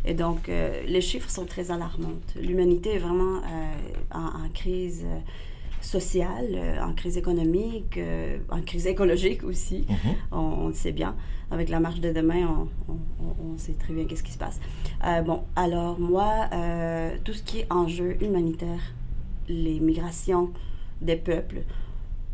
Et 0.05 0.13
donc, 0.13 0.47
euh, 0.47 0.83
les 0.85 1.01
chiffres 1.01 1.29
sont 1.29 1.45
très 1.45 1.71
alarmants. 1.71 2.19
L'humanité 2.39 2.95
est 2.95 2.99
vraiment 2.99 3.37
euh, 3.37 3.73
en, 4.11 4.47
crise 4.53 5.05
sociale, 5.81 6.79
en 6.83 6.93
crise 6.93 7.17
économique, 7.17 7.99
en 8.49 8.61
crise 8.61 8.85
écologique 8.85 9.43
aussi. 9.43 9.85
Mm-hmm. 9.89 10.15
on, 10.33 10.67
le 10.67 10.73
sait 10.73 10.91
bien. 10.91 11.15
Avec 11.49 11.69
la 11.69 11.79
marche 11.79 11.99
de 11.99 12.11
demain, 12.11 12.67
on, 12.87 12.97
on 13.23 13.57
sait 13.57 13.73
très 13.73 13.93
bien 13.93 14.05
qu'est-ce 14.05 14.23
qui 14.23 14.31
se 14.31 14.37
passe. 14.37 14.59
bon, 15.25 15.43
alors 15.55 15.99
moi, 15.99 16.49
tout 17.23 17.33
ce 17.33 17.43
qui 17.43 17.59
est 17.59 17.71
enjeu 17.71 18.17
humanitaire, 18.23 18.81
les 19.47 19.79
migrations, 19.79 20.51
des 21.01 21.15
peuples, 21.15 21.63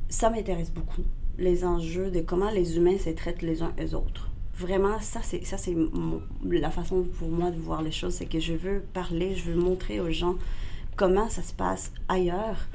ça 0.09 0.29
m'intéresse 0.29 0.71
beaucoup. 0.71 1.03
Les 1.37 1.63
enjeux 1.63 2.11
de 2.11 2.21
comment 2.21 2.51
les 2.51 2.77
humains 2.77 2.97
se 2.97 3.09
traitent 3.09 3.41
les 3.41 3.61
uns 3.61 3.73
les 3.77 3.93
autres. 3.95 4.29
Vraiment, 4.53 4.99
ça, 4.99 5.21
c'est, 5.23 5.43
ça, 5.45 5.57
c'est 5.57 5.75
la 6.49 6.69
façon 6.69 7.03
pour 7.17 7.29
moi 7.29 7.49
de 7.49 7.57
voir 7.57 7.81
les 7.81 7.91
choses. 7.91 8.13
C'est 8.13 8.25
que 8.25 8.39
je 8.39 8.53
veux 8.53 8.83
parler, 8.93 9.35
je 9.35 9.51
veux 9.51 9.55
montrer 9.59 9.99
aux 9.99 10.11
gens 10.11 10.35
comment 10.95 11.29
ça 11.29 11.41
se 11.41 11.53
passe 11.53 11.91
ailleurs, 12.09 12.67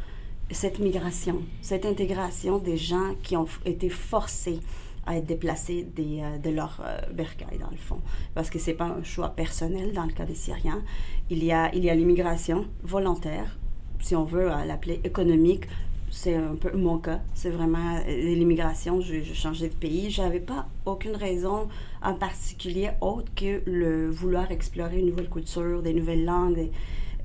cette 0.51 0.79
migration, 0.79 1.43
cette 1.61 1.85
intégration 1.85 2.59
des 2.59 2.77
gens 2.77 3.15
qui 3.23 3.37
ont 3.37 3.47
été 3.65 3.89
forcés 3.89 4.59
à 5.07 5.17
être 5.17 5.27
déplacés 5.27 5.85
des, 5.85 6.23
de 6.43 6.51
leur 6.51 6.83
bercail, 7.13 7.59
dans 7.61 7.71
le 7.71 7.77
fond. 7.77 8.01
Parce 8.35 8.51
que 8.51 8.59
ce 8.59 8.71
n'est 8.71 8.77
pas 8.77 8.87
un 8.87 9.05
choix 9.05 9.29
personnel 9.29 9.93
dans 9.93 10.05
le 10.05 10.13
cas 10.13 10.25
des 10.25 10.35
Syriens. 10.35 10.83
Il 11.31 11.45
y 11.45 11.53
a 11.53 11.71
l'immigration 11.71 12.67
volontaire, 12.83 13.57
si 14.01 14.15
on 14.15 14.25
veut 14.25 14.49
l'appeler 14.67 15.01
économique, 15.05 15.67
c'est 16.11 16.35
un 16.35 16.55
peu 16.55 16.77
mon 16.77 16.99
cas. 16.99 17.21
C'est 17.35 17.51
vraiment 17.51 17.97
euh, 17.97 18.35
l'immigration. 18.35 19.01
Je, 19.01 19.23
je, 19.23 19.35
changeais 19.35 19.69
de 19.69 19.75
pays. 19.75 20.11
J'avais 20.11 20.41
pas 20.41 20.67
aucune 20.85 21.17
raison 21.17 21.69
en 22.03 22.15
particulier 22.15 22.91
autre 23.01 23.31
que 23.35 23.63
le 23.67 24.11
vouloir 24.11 24.51
explorer 24.51 25.01
une 25.01 25.07
nouvelle 25.07 25.29
culture, 25.29 25.83
des 25.83 25.93
nouvelles 25.93 26.25
langues, 26.25 26.71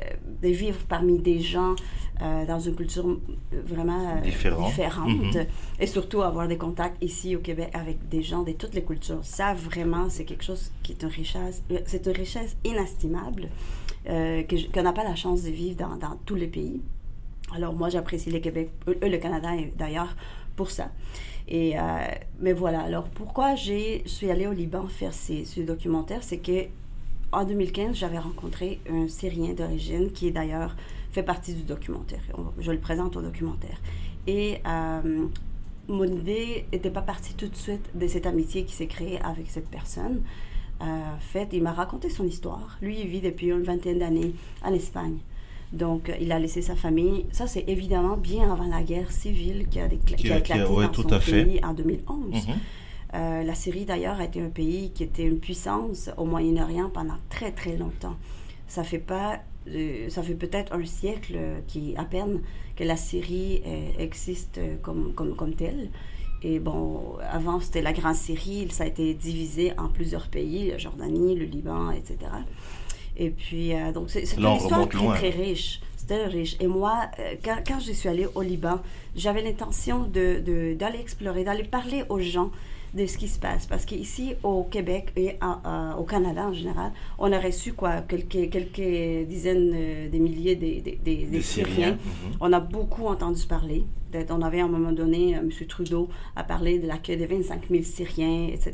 euh, 0.01 0.05
de 0.41 0.49
vivre 0.49 0.79
parmi 0.89 1.19
des 1.19 1.39
gens 1.39 1.75
euh, 2.21 2.45
dans 2.45 2.59
une 2.59 2.75
culture 2.75 3.17
vraiment 3.51 4.19
différente. 4.21 4.73
Mm-hmm. 4.77 5.47
Et 5.79 5.87
surtout 5.87 6.21
avoir 6.21 6.47
des 6.47 6.57
contacts 6.57 7.01
ici 7.01 7.35
au 7.35 7.39
Québec 7.39 7.69
avec 7.73 8.09
des 8.09 8.21
gens 8.21 8.43
de 8.43 8.51
toutes 8.51 8.73
les 8.73 8.83
cultures. 8.83 9.23
Ça, 9.23 9.53
vraiment, 9.53 10.09
c'est 10.09 10.25
quelque 10.25 10.43
chose 10.43 10.71
qui 10.83 10.91
est 10.93 11.01
une 11.03 11.09
richesse, 11.09 11.63
c'est 11.85 12.05
une 12.05 12.13
richesse 12.13 12.57
inestimable 12.63 13.49
qu'on 14.05 14.83
n'a 14.83 14.93
pas 14.93 15.03
la 15.03 15.15
chance 15.15 15.43
de 15.43 15.49
vivre 15.49 15.77
dans, 15.77 16.17
tous 16.25 16.35
les 16.35 16.47
pays. 16.47 16.81
Alors 17.53 17.73
moi, 17.73 17.89
j'apprécie 17.89 18.31
le 18.31 18.39
Québec, 18.39 18.69
euh, 18.87 18.95
le 19.01 19.17
Canada 19.17 19.49
d'ailleurs, 19.77 20.15
pour 20.55 20.71
ça. 20.71 20.89
Et, 21.47 21.77
euh, 21.77 21.81
mais 22.39 22.53
voilà, 22.53 22.81
alors 22.81 23.09
pourquoi 23.09 23.55
je 23.55 24.01
suis 24.05 24.31
allée 24.31 24.47
au 24.47 24.53
Liban 24.53 24.87
faire 24.87 25.13
ces, 25.13 25.43
ce 25.43 25.59
documentaire, 25.61 26.23
c'est 26.23 26.37
que 26.37 26.67
en 27.31 27.45
2015, 27.45 27.95
j'avais 27.95 28.19
rencontré 28.19 28.81
un 28.89 29.07
Syrien 29.07 29.53
d'origine 29.53 30.11
qui 30.11 30.31
d'ailleurs 30.31 30.75
fait 31.11 31.23
partie 31.23 31.53
du 31.53 31.63
documentaire. 31.63 32.21
Je 32.59 32.71
le 32.71 32.79
présente 32.79 33.15
au 33.15 33.21
documentaire. 33.21 33.79
Et 34.27 34.59
euh, 34.67 35.25
mon 35.87 36.03
idée 36.03 36.65
n'était 36.71 36.89
pas 36.89 37.01
partie 37.01 37.33
tout 37.33 37.47
de 37.47 37.55
suite 37.55 37.89
de 37.95 38.07
cette 38.07 38.25
amitié 38.25 38.65
qui 38.65 38.73
s'est 38.73 38.87
créée 38.87 39.19
avec 39.21 39.49
cette 39.49 39.67
personne. 39.69 40.21
En 40.81 41.19
fait, 41.19 41.49
il 41.53 41.61
m'a 41.61 41.73
raconté 41.73 42.09
son 42.09 42.25
histoire. 42.25 42.77
Lui, 42.81 42.99
il 42.99 43.07
vit 43.07 43.21
depuis 43.21 43.47
une 43.47 43.61
vingtaine 43.61 43.99
d'années 43.99 44.33
en 44.63 44.73
Espagne. 44.73 45.17
Donc, 45.73 46.11
il 46.19 46.31
a 46.31 46.39
laissé 46.39 46.61
sa 46.61 46.75
famille. 46.75 47.25
Ça, 47.31 47.47
c'est 47.47 47.63
évidemment 47.67 48.17
bien 48.17 48.51
avant 48.51 48.67
la 48.67 48.83
guerre 48.83 49.11
civile 49.11 49.67
qui 49.69 49.79
a, 49.79 49.85
éclaté 49.85 50.29
dans 50.59 50.93
son 50.93 51.19
pays 51.19 51.61
en 51.63 51.73
2011. 51.73 52.47
Mhm. 52.47 52.55
Euh, 53.13 53.43
la 53.43 53.55
Syrie, 53.55 53.85
d'ailleurs, 53.85 54.19
a 54.19 54.25
été 54.25 54.41
un 54.41 54.49
pays 54.49 54.91
qui 54.91 55.03
était 55.03 55.23
une 55.23 55.39
puissance 55.39 56.09
au 56.17 56.25
Moyen-Orient 56.25 56.89
pendant 56.89 57.17
très, 57.29 57.51
très 57.51 57.77
longtemps. 57.77 58.15
Ça 58.67 58.83
fait 58.83 58.99
pas... 58.99 59.39
Euh, 59.67 60.09
ça 60.09 60.23
fait 60.23 60.33
peut-être 60.33 60.73
un 60.73 60.83
siècle 60.85 61.37
qui, 61.67 61.93
à 61.95 62.03
peine 62.03 62.41
que 62.75 62.83
la 62.83 62.95
Syrie 62.97 63.61
euh, 63.65 63.91
existe 63.99 64.59
comme, 64.81 65.13
comme, 65.13 65.35
comme 65.35 65.53
telle. 65.53 65.89
Et 66.43 66.59
bon, 66.59 67.17
avant, 67.31 67.59
c'était 67.59 67.81
la 67.81 67.93
Grande 67.93 68.15
Syrie. 68.15 68.67
Ça 68.71 68.83
a 68.83 68.87
été 68.87 69.13
divisé 69.13 69.73
en 69.77 69.87
plusieurs 69.87 70.27
pays, 70.27 70.71
la 70.71 70.77
Jordanie, 70.77 71.35
le 71.35 71.45
Liban, 71.45 71.91
etc. 71.91 72.17
Et 73.17 73.29
puis, 73.29 73.73
euh, 73.73 73.91
donc, 73.91 74.09
c'est 74.09 74.21
une 74.21 74.55
histoire 74.55 74.89
très, 74.89 75.07
très 75.07 75.29
riche. 75.29 75.81
C'était 75.97 76.25
riche. 76.25 76.55
Et 76.59 76.67
moi, 76.67 77.03
euh, 77.19 77.35
quand, 77.43 77.57
quand, 77.65 77.79
je 77.79 77.91
suis 77.91 78.09
allée 78.09 78.27
au 78.33 78.41
Liban, 78.41 78.79
j'avais 79.15 79.43
l'intention 79.43 79.99
d'aller 80.03 80.39
de, 80.39 80.73
d'aller 80.73 80.99
explorer, 80.99 81.43
d'aller 81.43 81.63
parler 81.63 82.03
aux 82.09 82.19
gens 82.19 82.51
de 82.93 83.05
ce 83.05 83.17
qui 83.17 83.27
se 83.27 83.39
passe. 83.39 83.65
Parce 83.67 83.85
qu'ici, 83.85 84.33
au 84.43 84.63
Québec 84.63 85.11
et 85.15 85.37
au 85.97 86.03
Canada 86.03 86.47
en 86.47 86.53
général, 86.53 86.91
on 87.17 87.31
a 87.31 87.39
reçu 87.39 87.73
quoi, 87.73 88.01
quelques, 88.01 88.49
quelques 88.49 89.27
dizaines 89.27 89.71
euh, 89.73 90.09
de 90.09 90.17
milliers 90.17 90.55
de, 90.55 91.39
Syriens. 91.41 91.91
Mhm. 91.91 92.37
On 92.39 92.51
a 92.53 92.59
beaucoup 92.59 93.07
entendu 93.07 93.45
parler. 93.45 93.85
On 94.29 94.41
avait 94.41 94.59
à 94.59 94.65
un 94.65 94.67
moment 94.67 94.91
donné, 94.91 95.37
euh, 95.37 95.39
M. 95.39 95.49
Trudeau 95.67 96.09
a 96.35 96.43
parlé 96.43 96.79
de 96.79 96.87
l'accueil 96.87 97.17
de 97.17 97.25
25 97.25 97.69
000 97.69 97.83
Syriens, 97.83 98.49
etc. 98.51 98.73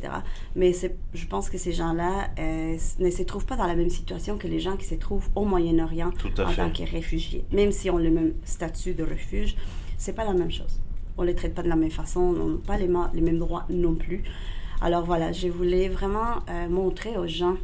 Mais 0.55 0.71
je 1.13 1.27
pense 1.27 1.49
que 1.49 1.57
ces 1.59 1.71
gens-là 1.71 2.29
euh, 2.39 2.77
ne 2.99 3.09
se 3.09 3.23
trouvent 3.23 3.45
pas 3.45 3.55
dans 3.55 3.67
la 3.67 3.75
même 3.75 3.89
situation 3.89 4.37
que 4.37 4.47
les 4.47 4.59
gens 4.59 4.77
qui 4.77 4.85
se 4.85 4.95
trouvent 4.95 5.29
au 5.35 5.45
Moyen-Orient 5.45 6.09
en 6.09 6.53
tant 6.53 6.71
que 6.71 6.89
réfugiés. 6.89 7.45
Même 7.51 7.71
si 7.71 7.89
on 7.89 7.97
a 7.97 8.01
le 8.01 8.09
même 8.09 8.33
statut 8.43 8.93
de 8.93 9.03
refuge, 9.03 9.55
c'est 9.97 10.13
pas 10.13 10.25
la 10.25 10.33
même 10.33 10.51
chose 10.51 10.81
on 11.17 11.23
ne 11.23 11.27
les 11.27 11.35
traite 11.35 11.53
pas 11.53 11.63
de 11.63 11.69
la 11.69 11.75
même 11.75 11.91
façon, 11.91 12.19
on 12.19 12.47
n'a 12.49 12.57
pas 12.65 12.77
les, 12.77 12.89
les, 13.13 13.21
mêmes 13.21 13.39
droits 13.39 13.65
non 13.69 13.95
plus. 13.95 14.23
Alors 14.81 15.03
voilà, 15.03 15.31
je 15.31 15.47
voulais 15.47 15.89
vraiment 15.89 16.43
euh, 16.49 16.69
montrer 16.69 17.17
aux 17.17 17.27
gens, 17.27 17.55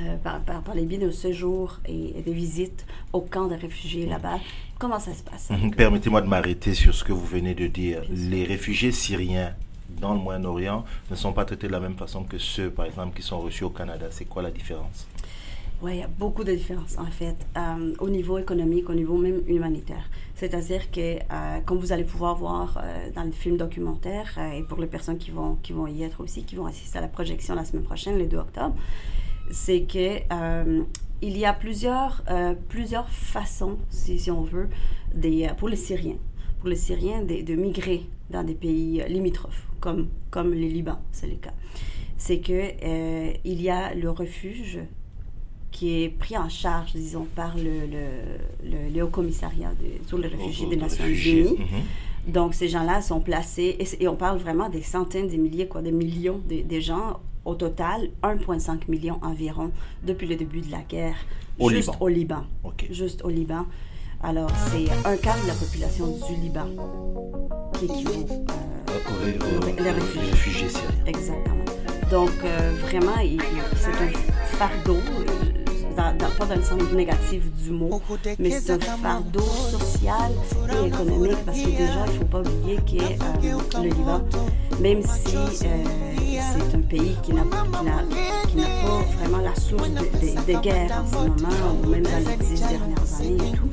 euh, 0.00 0.16
par, 0.16 0.40
par, 0.40 0.74
les 0.74 0.84
biais 0.84 0.98
de 0.98 1.10
séjours 1.10 1.78
et, 1.86 2.22
des 2.22 2.32
visites 2.32 2.84
au 3.12 3.20
camp 3.20 3.46
de 3.46 3.54
réfugiés 3.54 4.06
là-bas, 4.06 4.40
comment 4.78 4.98
ça 4.98 5.14
se 5.14 5.22
passe. 5.22 5.50
Mhm. 5.50 5.74
Permettez-moi 5.74 6.20
de 6.22 6.26
m'arrêter 6.26 6.74
sur 6.74 6.94
ce 6.94 7.04
que 7.04 7.12
vous 7.12 7.26
venez 7.26 7.54
de 7.54 7.66
dire. 7.66 8.02
Les 8.10 8.44
réfugiés 8.44 8.92
syriens 8.92 9.54
dans 10.00 10.14
le 10.14 10.20
Moyen-Orient 10.20 10.84
ne 11.10 11.16
sont 11.16 11.32
pas 11.32 11.44
traités 11.44 11.68
de 11.68 11.72
la 11.72 11.80
même 11.80 11.96
façon 11.96 12.24
que 12.24 12.38
ceux, 12.38 12.70
par 12.70 12.86
exemple, 12.86 13.16
qui 13.16 13.22
sont 13.22 13.40
reçus 13.40 13.64
au 13.64 13.70
Canada. 13.70 14.06
C'est 14.10 14.24
quoi 14.24 14.42
la 14.42 14.50
différence? 14.50 15.06
Oui, 15.82 15.94
il 15.94 15.98
y 15.98 16.02
a 16.02 16.08
beaucoup 16.08 16.44
de 16.44 16.52
différences 16.52 16.96
en 16.96 17.10
fait, 17.10 17.34
euh, 17.56 17.92
au 17.98 18.08
niveau 18.08 18.38
économique, 18.38 18.88
au 18.88 18.94
niveau 18.94 19.18
même 19.18 19.42
humanitaire. 19.48 20.04
C'est-à-dire 20.42 20.90
que, 20.90 21.18
euh, 21.18 21.60
comme 21.64 21.78
vous 21.78 21.92
allez 21.92 22.02
pouvoir 22.02 22.34
voir 22.34 22.76
euh, 22.82 23.10
dans 23.14 23.22
le 23.22 23.30
film 23.30 23.56
documentaire, 23.56 24.36
et 24.52 24.64
pour 24.64 24.80
les 24.80 24.88
personnes 24.88 25.16
qui 25.16 25.30
vont, 25.30 25.56
qui 25.62 25.72
vont 25.72 25.86
y 25.86 26.02
être 26.02 26.20
aussi, 26.20 26.42
qui 26.42 26.56
vont 26.56 26.66
assister 26.66 26.98
à 26.98 27.00
la 27.00 27.06
projection 27.06 27.54
la 27.54 27.64
semaine 27.64 27.84
prochaine, 27.84 28.18
le 28.18 28.26
2 28.26 28.38
octobre, 28.38 28.74
c'est 29.52 29.82
que 29.82 30.18
il 31.20 31.38
y 31.38 31.44
a 31.44 31.52
plusieurs, 31.52 32.24
plusieurs 32.68 33.08
façons, 33.08 33.78
si, 33.88 34.32
on 34.32 34.42
veut, 34.42 34.68
des, 35.14 35.48
pour 35.58 35.68
les 35.68 35.76
Syriens, 35.76 36.18
pour 36.58 36.68
les 36.68 36.74
Syriens 36.74 37.22
de, 37.22 37.54
migrer 37.54 38.08
dans 38.28 38.42
des 38.42 38.56
pays 38.56 39.00
limitrophes, 39.08 39.68
comme, 39.78 40.08
comme 40.32 40.50
le 40.50 40.66
Liban, 40.66 40.98
c'est 41.12 41.28
le 41.28 41.36
cas. 41.36 41.54
C'est 42.16 42.40
que 42.40 42.72
il 43.44 43.62
y 43.62 43.70
a 43.70 43.94
le 43.94 44.10
refuge 44.10 44.80
qui 45.82 46.04
est 46.04 46.10
pris 46.10 46.38
en 46.38 46.48
charge, 46.48 46.92
disons, 46.94 47.26
par 47.34 47.56
le, 47.56 47.64
le, 47.90 48.88
le, 48.94 49.02
Haut 49.02 49.08
Commissariat 49.08 49.72
sur 50.06 50.16
les 50.16 50.28
réfugiés 50.28 50.68
des 50.68 50.76
Nations 50.76 51.04
Unies. 51.04 51.56
Mhm. 51.58 52.32
Donc, 52.32 52.54
ces 52.54 52.68
gens-là 52.68 53.02
sont 53.02 53.18
placés, 53.18 53.76
et, 53.98 54.06
on 54.06 54.14
parle 54.14 54.38
vraiment 54.38 54.68
des 54.68 54.80
centaines, 54.80 55.26
des 55.26 55.38
milliers, 55.38 55.66
quoi, 55.66 55.82
des 55.82 55.90
millions 55.90 56.40
de, 56.48 56.78
gens. 56.78 57.18
Au 57.44 57.56
total, 57.56 58.10
1,5 58.22 58.82
million 58.86 59.18
environ 59.22 59.72
depuis 60.04 60.28
le 60.28 60.36
début 60.36 60.60
de 60.60 60.70
la 60.70 60.82
guerre, 60.82 61.16
au 61.58 61.68
juste 61.68 61.88
Liban. 61.88 61.96
au 61.98 62.08
Liban. 62.08 62.44
Juste 62.92 63.24
au 63.24 63.28
Liban. 63.28 63.66
Alors, 64.22 64.50
c'est 64.70 64.88
un 65.04 65.16
quart 65.16 65.42
de 65.42 65.48
la 65.48 65.54
population 65.54 66.16
du 66.28 66.40
Liban 66.40 66.68
qui 67.74 67.86
équivaut 67.86 68.24
euh, 68.30 69.32
aux, 69.50 69.82
réfugiés. 69.82 70.30
réfugiés 70.30 70.68
syriens. 70.68 71.06
Exactement. 71.06 71.64
Donc, 72.12 72.30
euh, 72.44 72.72
vraiment, 72.82 73.16
c'est 73.74 73.90
un 73.90 74.32
fardeau 74.58 74.98
pas 75.92 76.12
dans 76.46 76.54
le 76.54 76.62
sens 76.62 76.92
négatif 76.92 77.42
du 77.62 77.70
mot, 77.70 78.00
mais 78.38 78.50
c'est 78.50 78.72
un 78.72 78.96
fardeau 78.96 79.40
social 79.40 80.32
et 80.70 80.86
économique 80.86 81.38
parce 81.44 81.58
que 81.58 81.66
déjà, 81.66 82.06
il 82.06 82.12
ne 82.12 82.18
faut 82.18 82.24
pas 82.24 82.40
oublier 82.40 82.76
que 82.76 83.02
euh, 83.02 83.82
le 83.82 83.88
Liban, 83.88 84.20
même 84.80 85.02
si 85.02 85.36
euh, 85.36 85.84
c'est 86.32 86.76
un 86.76 86.80
pays 86.80 87.16
qui 87.22 87.32
n'a 87.32 87.44
pas 87.44 87.64
vraiment 89.18 89.38
la 89.38 89.54
source 89.54 89.90
de, 89.90 90.60
guerre 90.60 91.02
en 91.04 91.10
ce 91.10 91.16
moment, 91.16 91.48
ou 91.82 91.88
même 91.88 92.02
dans 92.02 92.30
les 92.30 92.36
dix 92.44 92.60
dernières 92.60 93.20
années 93.20 93.48
et 93.48 93.56
tout, 93.56 93.70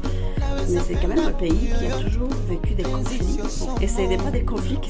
mais 0.70 0.80
c'est 0.88 0.96
quand 0.96 1.08
même 1.08 1.28
un 1.28 1.32
pays 1.32 1.70
qui 1.80 1.86
a 1.88 1.98
toujours 1.98 2.30
vécu 2.48 2.74
des 2.76 2.84
conflits. 2.84 3.40
Et 3.82 3.88
ce 3.88 4.02
n'est 4.02 4.18
pas 4.18 4.32
des 4.32 4.44
conflits 4.44 4.80
qui, 4.82 4.90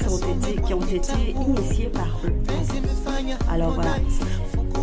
qui 0.62 0.74
ont 0.74 0.80
été 0.80 1.30
initiés 1.30 1.90
par 1.92 2.20
eux. 2.24 2.32
Alors 3.50 3.72
voilà, 3.72 3.96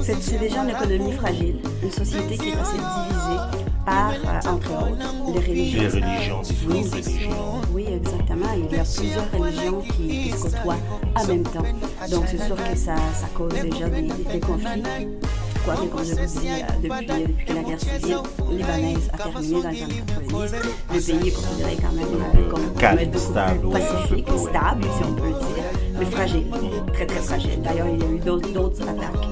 c'est 0.03 0.39
déjà 0.39 0.63
une 0.63 0.69
économie 0.69 1.11
fragile, 1.13 1.59
une 1.83 1.91
société 1.91 2.37
qui 2.37 2.49
est 2.49 2.53
assez 2.53 2.77
divisée 2.77 3.67
par, 3.85 4.11
euh, 4.11 4.49
entre 4.49 4.71
autres, 4.71 5.33
les 5.33 5.39
religions. 5.39 5.81
Les 5.81 5.87
religions, 5.87 6.41
oui, 6.67 6.89
religions. 6.91 7.61
Oui, 7.73 7.85
exactement. 7.89 8.47
Il 8.55 8.75
y 8.75 8.79
a 8.79 8.83
plusieurs 8.83 9.31
religions 9.31 9.81
qui, 9.95 10.31
se 10.31 10.43
côtoient 10.43 10.77
en 11.15 11.27
même 11.27 11.43
temps. 11.43 11.63
Donc, 12.11 12.25
c'est 12.27 12.43
sûr 12.43 12.55
que 12.55 12.77
ça, 12.77 12.95
ça 12.95 13.27
cause 13.33 13.53
déjà 13.53 13.89
des, 13.89 14.01
des 14.01 14.39
conflits. 14.39 14.83
Quoique, 15.63 15.85
comme 15.87 16.05
je 16.05 16.13
vous 16.13 16.39
dis, 16.39 16.47
euh, 16.47 16.63
depuis, 16.81 17.05
depuis 17.07 17.45
que 17.45 17.53
la 17.53 17.63
guerre 17.63 17.79
civile 17.79 18.17
libanaise 18.51 19.09
a 19.13 19.17
terminé 19.17 19.61
dans 19.61 19.69
les 19.69 19.83
années 19.83 20.03
90, 20.29 20.55
le 20.93 21.01
pays 21.01 21.27
est 21.27 21.31
considéré 21.31 21.77
quand 21.81 21.91
même 21.91 22.05
euh, 22.05 22.49
comme, 22.49 22.73
Calme, 22.79 23.13
stable, 23.17 23.69
pacifique, 23.71 24.27
stable, 24.37 24.83
si 24.83 25.03
on 25.03 25.13
peut 25.13 25.27
le 25.27 25.33
dire, 25.33 25.63
mais 25.99 26.05
fragile, 26.05 26.45
très 26.93 27.05
très 27.05 27.19
fragile. 27.19 27.61
D'ailleurs, 27.61 27.87
il 27.91 27.99
y 27.99 28.03
a 28.03 28.11
eu 28.11 28.19
d'autres 28.53 28.81
attaques 28.83 29.27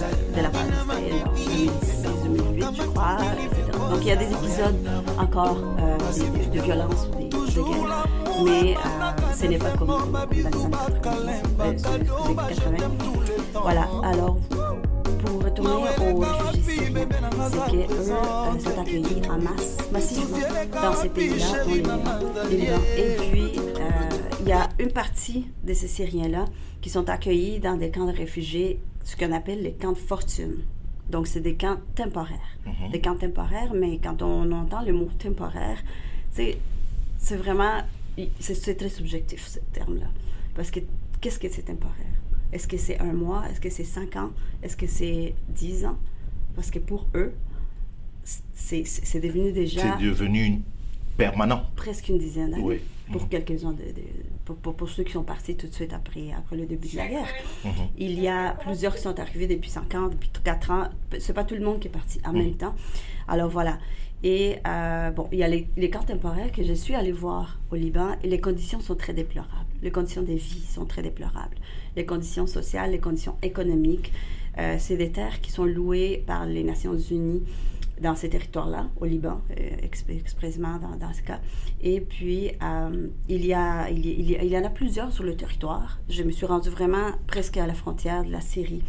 de 0.00 0.40
la 0.40 0.48
d'Israël 0.48 1.14
en 1.26 1.32
2006-2008, 1.34 2.76
je 2.76 2.82
crois, 2.82 3.16
etc. 3.42 3.78
Donc 3.90 4.00
il 4.00 4.06
y 4.06 4.10
a 4.10 4.16
des 4.16 4.32
épisodes 4.32 4.76
encore 5.18 5.58
euh, 5.78 5.98
de, 5.98 6.58
de, 6.58 6.62
violence 6.62 7.08
ou 7.14 7.28
de, 7.28 7.62
guerre, 7.62 8.06
mais 8.44 8.74
euh, 8.74 9.34
ce 9.38 9.46
n'est 9.46 9.58
pas 9.58 9.70
comme, 9.78 9.88
dans 9.88 10.26
les 10.30 10.46
années 10.46 10.70
90, 11.02 11.44
euh, 11.60 12.34
80. 12.48 12.76
Voilà, 13.62 13.88
alors 14.02 14.36
pour 15.24 15.44
retourner 15.44 15.70
aux 15.70 16.18
réfugiés 16.18 16.92
c'est 17.50 17.70
qu'eux 17.70 18.12
euh, 18.12 18.58
sont 18.58 18.80
accueillis 18.80 19.22
en 19.28 19.38
masse, 19.38 19.78
massivement 19.92 20.38
dans 20.72 20.94
ces 20.94 21.08
pays-là, 21.08 21.64
Et 22.98 23.16
puis, 23.30 23.58
euh, 23.58 23.90
il 24.40 24.48
y 24.48 24.52
a 24.52 24.68
une 24.78 24.90
partie 24.92 25.46
de 25.64 25.72
ces 25.72 25.88
Syriens-là 25.88 26.46
qui 26.80 26.90
sont 26.90 27.08
accueillis 27.08 27.60
dans 27.60 27.76
des 27.76 27.90
camps 27.90 28.06
de 28.06 28.16
réfugiés, 28.16 28.80
ce 29.04 29.16
qu'on 29.16 29.32
appelle 29.32 29.62
les 29.62 29.72
camps 29.72 29.92
de 29.92 29.98
fortune. 29.98 30.58
Donc, 31.10 31.26
c'est 31.26 31.40
des 31.40 31.56
camps 31.56 31.78
temporaires. 31.94 32.58
Mhm. 32.64 32.90
Des 32.90 33.00
camps 33.00 33.16
temporaires, 33.16 33.72
mais 33.74 33.98
quand 33.98 34.22
on 34.22 34.50
entend 34.52 34.82
le 34.82 34.92
mot 34.92 35.08
temporaire, 35.18 35.82
c'est 36.30 36.56
vraiment, 37.36 37.82
c'est 38.40 38.76
très 38.76 38.88
subjectif, 38.88 39.46
ce 39.46 39.58
terme-là. 39.72 40.06
Parce 40.54 40.70
que 40.70 40.80
qu'est-ce 41.20 41.38
que 41.38 41.48
c'est 41.48 41.62
temporaire? 41.62 42.06
Est-ce 42.52 42.68
que 42.68 42.76
c'est 42.76 42.98
un 43.00 43.12
mois? 43.12 43.44
Est-ce 43.50 43.60
que 43.60 43.70
c'est 43.70 43.84
cinq 43.84 44.16
ans? 44.16 44.30
Est-ce 44.62 44.76
que 44.76 44.86
c'est 44.86 45.34
dix 45.48 45.84
ans? 45.84 45.98
Parce 46.54 46.70
que 46.70 46.78
pour 46.78 47.08
eux, 47.14 47.32
c'est 48.54 49.20
devenu 49.20 49.52
déjà... 49.52 49.96
C'est 49.98 50.04
devenu 50.04 50.62
permanent. 51.16 51.62
Presque 51.76 52.08
une 52.08 52.18
dizaine 52.18 52.50
d'années. 52.50 52.62
Oui. 52.62 52.80
Pour 53.10 53.28
quelques-uns, 53.28 53.72
de, 53.72 53.82
pour, 54.44 54.74
pour, 54.74 54.88
ceux 54.88 55.02
qui 55.02 55.12
sont 55.12 55.22
partis 55.22 55.54
tout 55.54 55.66
de 55.66 55.74
suite 55.74 55.92
après, 55.92 56.32
après 56.36 56.56
le 56.56 56.64
début 56.64 56.88
de 56.88 56.96
la 56.96 57.08
guerre. 57.08 57.28
Mhm. 57.64 57.72
Il 57.98 58.20
y 58.20 58.28
a 58.28 58.52
plusieurs 58.52 58.94
qui 58.94 59.02
sont 59.02 59.18
arrivés 59.20 59.46
depuis 59.46 59.68
5 59.68 59.94
ans, 59.96 60.08
depuis 60.08 60.30
4 60.42 60.70
ans. 60.70 60.88
C'est 61.18 61.34
pas 61.34 61.44
tout 61.44 61.54
le 61.54 61.64
monde 61.64 61.78
qui 61.80 61.88
est 61.88 61.90
parti 61.90 62.20
en 62.24 62.32
même 62.32 62.48
mhm. 62.48 62.56
temps. 62.56 62.74
Alors 63.28 63.50
voilà. 63.50 63.78
Et 64.22 64.56
euh, 64.66 65.10
bon, 65.10 65.28
il 65.32 65.38
y 65.38 65.42
a 65.42 65.48
les, 65.48 65.68
les, 65.76 65.90
camps 65.90 66.04
temporaires 66.04 66.52
que 66.52 66.62
je 66.62 66.72
suis 66.72 66.94
allée 66.94 67.12
voir 67.12 67.58
au 67.72 67.74
Liban 67.74 68.16
et 68.22 68.28
les 68.28 68.40
conditions 68.40 68.80
sont 68.80 68.94
très 68.94 69.12
déplorables. 69.12 69.66
Les 69.82 69.90
conditions 69.90 70.22
de 70.22 70.32
vie 70.32 70.64
sont 70.70 70.86
très 70.86 71.02
déplorables. 71.02 71.56
Les 71.96 72.06
conditions 72.06 72.46
sociales, 72.46 72.92
les 72.92 73.00
conditions 73.00 73.36
économiques. 73.42 74.12
Euh, 74.58 74.76
c'est 74.78 74.96
des 74.96 75.10
terres 75.10 75.40
qui 75.40 75.50
sont 75.50 75.64
louées 75.64 76.22
par 76.26 76.46
les 76.46 76.62
Nations 76.62 76.96
Unies 76.96 77.42
dans 78.02 78.14
ces 78.14 78.28
territoires-là, 78.28 78.88
au 79.00 79.04
Liban, 79.06 79.40
euh, 79.50 79.76
expressément 79.82 80.78
dans, 80.78 80.96
dans, 80.96 81.12
ce 81.12 81.22
cas. 81.22 81.40
Et 81.80 82.00
puis, 82.00 82.50
euh, 82.62 83.08
il, 83.28 83.46
y 83.46 83.54
a, 83.54 83.88
il, 83.90 84.04
y 84.04 84.36
il, 84.40 84.46
y 84.48 84.58
en 84.58 84.64
a 84.64 84.68
plusieurs 84.68 85.12
sur 85.12 85.24
le 85.24 85.36
territoire. 85.36 85.98
Je 86.08 86.22
me 86.22 86.30
suis 86.30 86.46
rendue 86.46 86.70
vraiment 86.70 87.12
presque 87.26 87.56
à 87.56 87.66
la 87.66 87.74
frontière 87.74 88.24
de 88.24 88.30
la 88.30 88.40
Syrie 88.40 88.82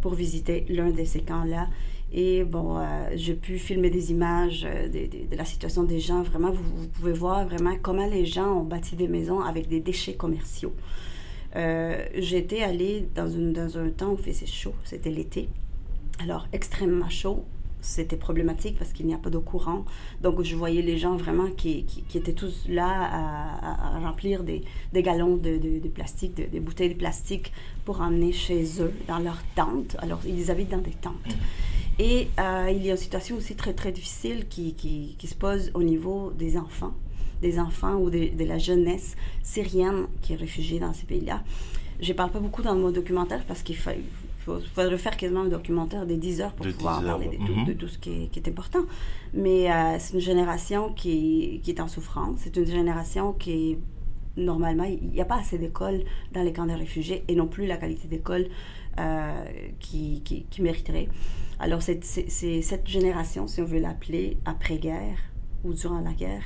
pour 0.00 0.14
visiter 0.14 0.64
l'un 0.68 0.90
de 0.90 1.04
ces 1.04 1.20
camps-là. 1.20 1.68
Et 2.12 2.42
bon, 2.42 2.84
j'ai 3.14 3.34
pu 3.34 3.56
filmer 3.56 3.88
des 3.88 4.10
images 4.10 4.62
de, 4.62 5.36
la 5.36 5.44
situation 5.44 5.84
des 5.84 6.00
gens. 6.00 6.22
Vraiment, 6.22 6.50
vous, 6.50 6.88
pouvez 6.88 7.12
voir 7.12 7.46
vraiment 7.46 7.76
comment 7.80 8.06
les 8.06 8.26
gens 8.26 8.52
ont 8.52 8.64
bâti 8.64 8.96
des 8.96 9.06
maisons 9.06 9.40
avec 9.40 9.68
des 9.68 9.78
déchets 9.78 10.14
commerciaux. 10.14 10.74
Euh, 11.56 12.04
j'étais 12.14 12.62
allée 12.62 13.08
dans, 13.14 13.28
une, 13.28 13.52
dans 13.52 13.78
un 13.78 13.90
temps 13.90 14.12
où 14.12 14.16
il 14.18 14.32
faisait 14.32 14.46
chaud, 14.46 14.74
c'était 14.84 15.10
l'été. 15.10 15.48
Alors, 16.20 16.46
extrêmement 16.52 17.08
chaud, 17.08 17.44
c'était 17.80 18.16
problématique 18.16 18.78
parce 18.78 18.92
qu'il 18.92 19.06
n'y 19.06 19.14
a 19.14 19.18
pas 19.18 19.30
d'eau 19.30 19.40
courant. 19.40 19.84
Donc, 20.22 20.42
je 20.42 20.56
voyais 20.56 20.82
les 20.82 20.98
gens 20.98 21.16
vraiment 21.16 21.50
qui, 21.50 21.84
qui, 21.84 22.18
étaient 22.18 22.32
tous 22.32 22.66
là 22.68 22.86
à, 22.86 23.98
remplir 24.00 24.42
des, 24.44 24.62
des 24.92 25.02
galons 25.02 25.36
de, 25.36 25.58
de, 25.58 25.88
plastique, 25.88 26.34
des 26.34 26.60
bouteilles 26.60 26.90
de 26.90 26.98
plastique 26.98 27.52
pour 27.84 28.00
emmener 28.00 28.32
chez 28.32 28.64
eux, 28.80 28.92
dans 29.08 29.18
leur 29.18 29.42
tente. 29.54 29.96
Alors, 30.00 30.20
ils 30.26 30.50
habitent 30.50 30.70
dans 30.70 30.78
des 30.78 30.90
tentes. 30.90 31.14
Et 31.98 32.28
euh, 32.38 32.72
il 32.74 32.84
y 32.84 32.88
a 32.88 32.92
une 32.92 32.96
situation 32.96 33.36
aussi 33.36 33.54
très, 33.56 33.74
très 33.74 33.92
difficile 33.92 34.48
qui, 34.48 34.74
qui, 34.74 35.26
se 35.26 35.34
pose 35.34 35.70
au 35.74 35.82
niveau 35.82 36.32
des 36.36 36.56
enfants 36.56 36.94
des 37.40 37.58
enfants 37.58 37.94
ou 37.96 38.10
de, 38.10 38.44
la 38.44 38.58
jeunesse 38.58 39.16
syrienne 39.42 40.06
qui 40.22 40.34
est 40.34 40.36
réfugiée 40.36 40.78
dans 40.78 40.92
ces 40.92 41.06
pays-là. 41.06 41.42
Je 42.00 42.12
ne 42.12 42.16
parle 42.16 42.30
pas 42.30 42.38
beaucoup 42.38 42.62
dans 42.62 42.74
mon 42.74 42.90
documentaire 42.90 43.44
parce 43.46 43.62
qu'il 43.62 43.76
faudrait 44.40 44.98
faire 44.98 45.16
quasiment 45.16 45.42
un 45.42 45.48
documentaire 45.48 46.06
des 46.06 46.16
10 46.16 46.40
heures 46.40 46.52
pour 46.52 46.66
pouvoir 46.66 47.02
parler 47.02 47.38
mhm. 47.38 47.64
de, 47.66 47.72
tout, 47.72 47.88
ce 47.88 47.98
qui 47.98 48.30
est, 48.34 48.48
important. 48.48 48.80
Mais 49.34 49.70
euh, 49.70 49.96
c'est 49.98 50.14
une 50.14 50.20
génération 50.20 50.92
qui, 50.92 51.60
qui, 51.62 51.70
est 51.70 51.80
en 51.80 51.88
souffrance. 51.88 52.38
C'est 52.38 52.56
une 52.56 52.66
génération 52.66 53.32
qui, 53.32 53.78
normalement, 54.36 54.84
il 54.84 55.10
n'y 55.10 55.20
a 55.20 55.24
pas 55.24 55.38
assez 55.38 55.58
d'écoles 55.58 56.02
dans 56.32 56.42
les 56.42 56.52
camps 56.52 56.66
de 56.66 56.72
réfugiés 56.72 57.24
et 57.28 57.34
non 57.34 57.46
plus 57.46 57.66
la 57.66 57.76
qualité 57.76 58.08
d'école 58.08 58.48
euh, 58.98 59.44
qui, 59.78 60.22
qui, 60.24 60.44
qui, 60.44 60.62
mériterait. 60.62 61.08
Alors, 61.58 61.82
c'est 61.82 62.02
cette 62.02 62.88
génération, 62.88 63.46
si 63.46 63.60
on 63.60 63.64
veut 63.64 63.78
l'appeler, 63.78 64.38
après-guerre 64.46 65.18
ou 65.64 65.74
durant 65.74 66.00
la 66.00 66.12
guerre, 66.12 66.42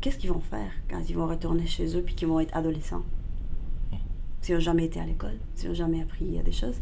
qu'est-ce 0.00 0.18
qu'ils 0.18 0.30
vont 0.30 0.40
faire 0.40 0.72
quand 0.90 1.00
ils 1.08 1.14
vont 1.14 1.28
retourner 1.28 1.66
chez 1.66 1.96
eux 1.96 2.02
puis 2.02 2.14
qu'ils 2.14 2.28
vont 2.28 2.40
être 2.40 2.56
adolescents? 2.56 3.04
S'ils 4.40 4.54
n'ont 4.54 4.60
jamais 4.60 4.84
été 4.84 5.00
à 5.00 5.04
l'école, 5.04 5.38
s'ils 5.54 5.68
n'ont 5.68 5.74
jamais 5.74 6.00
appris 6.00 6.26
des 6.44 6.52
choses. 6.52 6.76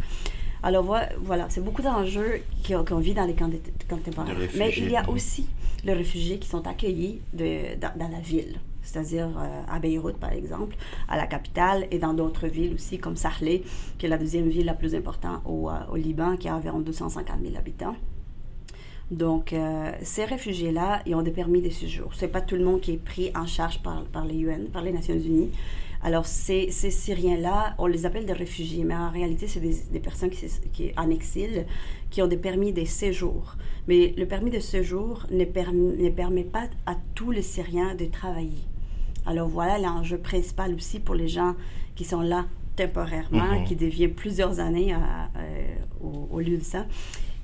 Alors 0.67 0.83
voilà, 1.23 1.47
c'est 1.49 1.63
beaucoup 1.63 1.81
d'enjeux 1.81 2.41
qu'on 2.89 2.99
vit 2.99 3.15
dans 3.15 3.25
les 3.25 3.35
camps, 3.35 3.49
temporaires. 3.89 4.37
Mais 4.59 4.75
il 4.77 4.91
y 4.91 4.97
a 4.97 5.09
aussi 5.09 5.47
les 5.85 5.93
réfugiés 5.93 6.41
qui 6.41 6.49
sont 6.49 6.67
accueillis 6.67 7.21
de, 7.33 7.77
dans, 7.81 8.11
la 8.11 8.19
ville, 8.19 8.59
c'est-à-dire 8.83 9.29
euh, 9.29 9.63
à 9.69 9.79
Beyrouth 9.79 10.17
par 10.17 10.33
exemple, 10.33 10.75
à 11.09 11.17
la 11.17 11.29
capitale 11.29 11.87
et 11.93 12.01
dans 12.01 12.15
d'autres 12.15 12.49
villes 12.49 12.75
aussi 12.75 12.99
comme 12.99 13.15
Sahlé, 13.15 13.63
qui 13.97 14.07
est 14.07 14.09
la 14.09 14.19
deuxième 14.19 14.49
ville 14.49 14.67
la 14.67 14.75
plus 14.75 14.97
importante 14.97 15.41
au, 15.45 15.71
euh, 15.71 15.75
au 15.93 15.95
Liban, 15.95 16.37
qui 16.37 16.49
a 16.49 16.57
environ 16.57 16.81
250 16.81 17.37
000 17.45 17.57
habitants. 17.57 17.95
Donc, 19.13 19.53
euh, 19.53 19.93
ces 20.03 20.25
réfugiés-là, 20.25 21.03
ils 21.07 21.15
ont 21.15 21.23
des 21.23 21.31
permis 21.31 21.63
de 21.63 21.71
séjour. 21.71 22.13
Ce 22.13 22.25
n'est 22.25 22.31
pas 22.31 22.41
tout 22.41 22.57
le 22.57 22.65
monde 22.65 22.81
qui 22.81 22.95
est 22.95 22.97
pris 23.05 23.31
en 23.37 23.47
charge 23.47 23.81
par, 23.85 24.03
par 24.07 24.25
les 24.25 24.35
UN, 24.35 24.65
par 24.73 24.83
les 24.83 24.91
Nations 24.91 25.15
Unies. 25.15 25.53
Alors, 26.07 26.25
ces, 26.25 26.71
ces 26.71 26.93
Syriens-là, 26.93 27.75
on 27.79 27.89
les 27.89 28.07
appelle 28.07 28.27
des 28.27 28.33
réfugiés, 28.33 28.85
mais 28.85 28.95
en 28.95 29.11
réalité, 29.11 29.49
c'est 29.49 29.59
des, 29.59 29.75
des, 29.91 29.99
personnes 29.99 30.31
qui, 30.31 30.47
qui 30.73 30.93
en 30.97 31.11
exil, 31.11 31.67
qui 32.11 32.23
ont 32.23 32.29
des 32.29 32.37
permis 32.37 32.73
de 32.73 32.85
séjour. 32.85 33.57
Mais 33.89 34.15
le 34.17 34.25
permis 34.25 34.53
de 34.53 34.61
séjour 34.61 35.27
ne, 35.33 35.45
permet, 35.45 35.97
ne 35.97 36.11
permet 36.11 36.45
pas 36.45 36.69
à 36.87 36.95
tous 37.17 37.33
les 37.33 37.43
Syriens 37.43 37.97
de 37.97 38.05
travailler. 38.05 38.63
Alors 39.27 39.49
voilà 39.49 39.79
l'enjeu 39.79 40.19
principal 40.19 40.73
aussi 40.75 41.01
pour 41.01 41.17
les 41.17 41.27
gens 41.27 41.57
qui 41.97 42.05
sont 42.05 42.21
là 42.21 42.47
temporairement, 42.77 43.59
mhm. 43.59 43.65
qui 43.65 43.75
deviennent 43.75 44.15
plusieurs 44.15 44.61
années 44.61 44.95
au, 46.01 46.29
au, 46.31 46.39
lieu 46.39 46.59
de 46.59 46.63
ça 46.63 46.87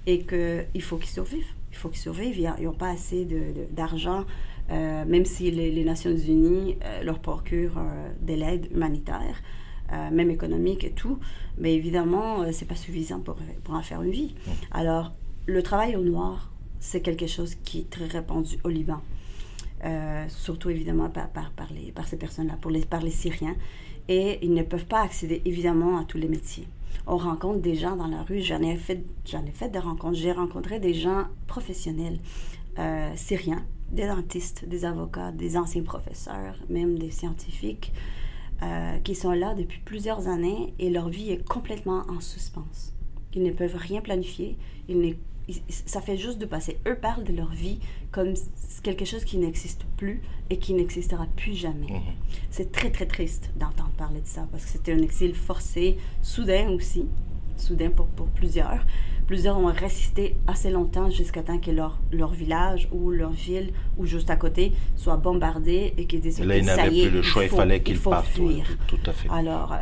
et 0.06 0.20
qu'il 0.20 0.82
faut 0.82 0.98
qu'ils 0.98 1.10
survivent. 1.10 1.52
Il 1.72 1.76
faut 1.76 1.88
qu'ils 1.88 1.98
survivent. 1.98 2.38
Ils 2.38 2.64
n'ont 2.64 2.74
pas 2.74 2.90
assez 2.90 3.26
d'argent, 3.72 4.24
euh, 4.70 5.04
même 5.04 5.24
si 5.24 5.50
les, 5.50 5.84
Nations 5.84 6.16
Unies 6.16 6.76
euh, 6.84 7.02
leur 7.02 7.18
procurent 7.18 7.78
euh, 7.78 8.08
de 8.20 8.34
l'aide 8.34 8.68
humanitaire, 8.72 9.42
même 10.10 10.30
économique 10.30 10.84
et 10.84 10.92
tout. 10.92 11.18
Mais 11.58 11.74
évidemment, 11.74 12.50
c'est 12.50 12.64
pas 12.64 12.76
suffisant 12.76 13.20
pour, 13.20 13.36
pour 13.62 13.74
en 13.74 13.82
faire 13.82 14.00
une 14.00 14.10
vie. 14.10 14.34
Alors, 14.70 15.12
le 15.44 15.62
travail 15.62 15.96
au 15.96 16.00
noir, 16.00 16.50
c'est 16.80 17.02
quelque 17.02 17.26
chose 17.26 17.56
qui 17.56 17.80
est 17.80 17.90
très 17.90 18.06
répandu 18.06 18.56
au 18.64 18.70
Liban. 18.70 19.02
surtout 20.28 20.70
évidemment 20.70 21.10
par, 21.10 21.28
par, 21.28 21.50
par, 21.50 21.70
les, 21.74 21.92
par 21.92 22.08
ces 22.08 22.16
personnes-là, 22.16 22.56
par 22.88 23.02
les 23.02 23.10
Syriens. 23.10 23.54
Et 24.08 24.38
ils 24.40 24.54
ne 24.54 24.62
peuvent 24.62 24.86
pas 24.86 25.02
accéder 25.02 25.42
évidemment 25.44 25.98
à 25.98 26.04
tous 26.04 26.16
les 26.16 26.28
métiers 26.28 26.66
on 27.06 27.16
rencontre 27.16 27.60
des 27.60 27.74
gens 27.74 27.96
dans 27.96 28.06
la 28.06 28.22
rue. 28.22 28.40
J'en 28.40 28.60
ai 28.62 28.76
fait, 28.76 29.04
j'en 29.24 29.44
ai 29.44 29.50
fait 29.50 29.68
des 29.68 29.78
rencontres. 29.78 30.16
J'ai 30.16 30.32
rencontré 30.32 30.78
des 30.78 30.94
gens 30.94 31.24
professionnels 31.46 32.18
euh, 32.78 33.10
syriens, 33.16 33.64
des 33.92 34.06
dentistes, 34.06 34.66
des 34.66 34.84
avocats, 34.84 35.32
des 35.32 35.56
anciens 35.56 35.82
professeurs, 35.82 36.56
même 36.68 36.98
des 36.98 37.10
scientifiques, 37.10 37.92
euh, 38.62 38.98
qui 38.98 39.14
sont 39.14 39.32
là 39.32 39.54
depuis 39.54 39.80
plusieurs 39.84 40.28
années 40.28 40.72
et 40.78 40.90
leur 40.90 41.08
vie 41.08 41.30
est 41.30 41.46
complètement 41.46 42.04
en 42.08 42.20
suspens. 42.20 42.92
Ils 43.34 43.42
ne 43.42 43.52
peuvent 43.52 43.76
rien 43.76 44.00
planifier. 44.00 44.56
Ils 44.88 45.16
ça 45.68 46.00
fait 46.00 46.16
juste 46.16 46.38
de 46.38 46.46
passer. 46.46 46.78
Eux 46.86 46.96
parlent 46.96 47.24
de 47.24 47.32
leur 47.32 47.50
vie 47.50 47.80
comme 48.10 48.34
quelque 48.82 49.04
chose 49.04 49.24
qui 49.24 49.38
n'existe 49.38 49.84
plus 49.96 50.22
et 50.50 50.58
qui 50.58 50.74
n'existera 50.74 51.26
plus 51.36 51.54
jamais. 51.54 51.90
Mhm. 51.90 52.00
C'est 52.50 52.72
très, 52.72 52.90
très 52.90 53.06
triste 53.06 53.50
d'entendre 53.56 53.90
parler 53.96 54.20
de 54.20 54.26
ça 54.26 54.46
parce 54.50 54.64
que 54.64 54.70
c'était 54.70 54.92
un 54.92 55.02
exil 55.02 55.34
forcé, 55.34 55.98
soudain 56.22 56.70
aussi, 56.70 57.06
soudain 57.56 57.90
pour, 57.90 58.06
pour 58.06 58.26
plusieurs. 58.28 58.84
Plusieurs 59.32 59.58
ont 59.58 59.72
résisté 59.72 60.36
assez 60.46 60.68
longtemps 60.68 61.08
jusqu'à 61.08 61.42
temps 61.42 61.56
que 61.56 61.70
leur, 61.70 61.98
leur 62.12 62.34
village 62.34 62.86
ou 62.92 63.10
leur 63.10 63.30
ville 63.30 63.72
ou 63.96 64.04
juste 64.04 64.28
à 64.28 64.36
côté 64.36 64.72
soit 64.94 65.16
bombardé 65.16 65.94
et 65.96 66.04
qu'ils 66.04 66.20
disent 66.20 66.38
Là, 66.44 66.58
ils 66.58 66.66
n'avaient 66.66 66.90
plus 66.90 67.08
le 67.08 67.22
choix, 67.22 67.44
il, 67.44 67.48
fallait 67.48 67.80
qu'ils 67.80 67.98
partent. 67.98 68.26
Fuir. 68.26 68.66
tout 68.86 68.98
à 69.06 69.12
fait. 69.12 69.30
Alors, 69.30 69.74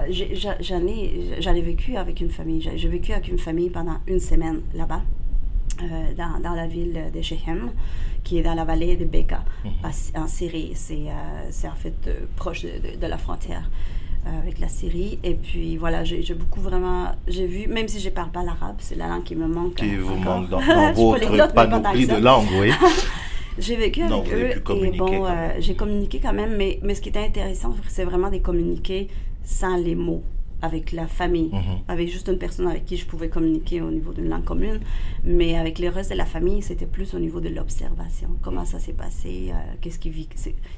j'en 0.61 0.87
ai, 0.87 1.35
j'en 1.41 1.53
ai 1.53 1.63
vécu 1.63 1.97
avec 1.97 2.21
une 2.21 2.31
famille. 2.31 2.71
J'ai 2.77 2.89
vécu 2.89 3.11
avec 3.11 3.27
une 3.27 3.41
famille 3.41 3.71
pendant 3.71 3.97
une 4.07 4.21
semaine 4.21 4.61
là-bas. 4.73 5.03
Euh, 5.83 6.15
dans, 6.17 6.39
dans, 6.41 6.55
la 6.55 6.69
ville 6.69 7.11
de 7.13 7.21
Shehem, 7.21 7.71
qui 8.23 8.39
est 8.39 8.43
dans 8.43 8.55
la 8.55 8.65
vallée 8.65 8.97
de 8.97 9.05
Beka, 9.05 9.43
mhm. 9.65 9.73
en 10.15 10.27
Syrie. 10.29 10.73
C'est 10.75 11.07
euh, 11.09 11.69
en 11.69 11.75
fait 11.75 11.95
euh, 12.07 12.21
proche 12.37 12.63
de, 12.63 13.01
de, 13.01 13.07
la 13.07 13.19
frontière 13.19 13.69
avec 14.27 14.59
la 14.59 14.69
Syrie. 14.69 15.19
Et 15.25 15.35
puis 15.35 15.77
voilà, 15.77 16.05
j'ai 16.05 16.35
beaucoup 16.35 16.61
vraiment. 16.61 17.07
J'ai 17.27 17.47
vu, 17.47 17.67
même 17.67 17.89
si 17.89 18.01
je 18.01 18.09
ne 18.09 18.15
parle 18.15 18.31
pas 18.31 18.43
l'arabe, 18.43 18.77
c'est 18.79 18.97
la 18.97 19.09
langue 19.09 19.25
qui 19.25 19.37
me 19.37 19.47
manque. 19.47 19.75
Qui 19.75 19.97
vous 19.97 20.17
manque 20.17 20.49
dans, 20.49 20.61
dans 20.67 20.93
votre 20.93 21.53
panoplie 21.53 22.07
de 22.07 22.17
langue, 22.17 22.47
oui. 22.61 22.73
j'ai 23.59 23.77
vécu 23.77 24.03
avec 24.03 24.33
eux 24.33 24.51
et 24.85 24.91
bon, 24.97 25.27
j'ai 25.59 25.75
communiqué 25.75 26.21
quand 26.23 26.33
même, 26.33 26.57
mais, 26.57 26.79
mais 26.83 26.95
ce 26.95 27.01
qui 27.01 27.09
était 27.09 27.25
intéressant, 27.25 27.75
c'est 27.89 28.05
vraiment 28.05 28.31
de 28.31 28.39
communiquer 28.39 29.09
sans 29.43 29.77
les 29.77 29.95
mots 29.95 30.23
avec 30.63 30.93
la 30.93 31.07
famille, 31.07 31.51
mhm. 31.53 31.79
avec 31.89 32.11
juste 32.11 32.29
une 32.29 32.39
personne 32.39 32.69
avec 32.69 32.85
qui 32.85 32.97
je 32.97 33.07
pouvais 33.07 33.29
communiquer 33.29 33.81
au 33.81 33.91
niveau 33.91 34.13
d'une 34.13 34.29
langue 34.29 34.45
commune. 34.45 34.81
Mais 35.25 35.57
avec 35.57 35.79
le 35.79 35.89
reste 35.89 36.11
de 36.11 36.17
la 36.17 36.27
famille, 36.27 36.63
c'était 36.63 36.87
plus 36.87 37.15
au 37.15 37.19
niveau 37.19 37.41
de 37.41 37.49
l'observation. 37.49 38.29
Comment 38.43 38.65
ça 38.65 38.79
s'est 38.79 38.93
passé, 38.93 39.51
euh, 39.51 39.55
qu'est-ce 39.81 39.99
qu'ils 39.99 40.27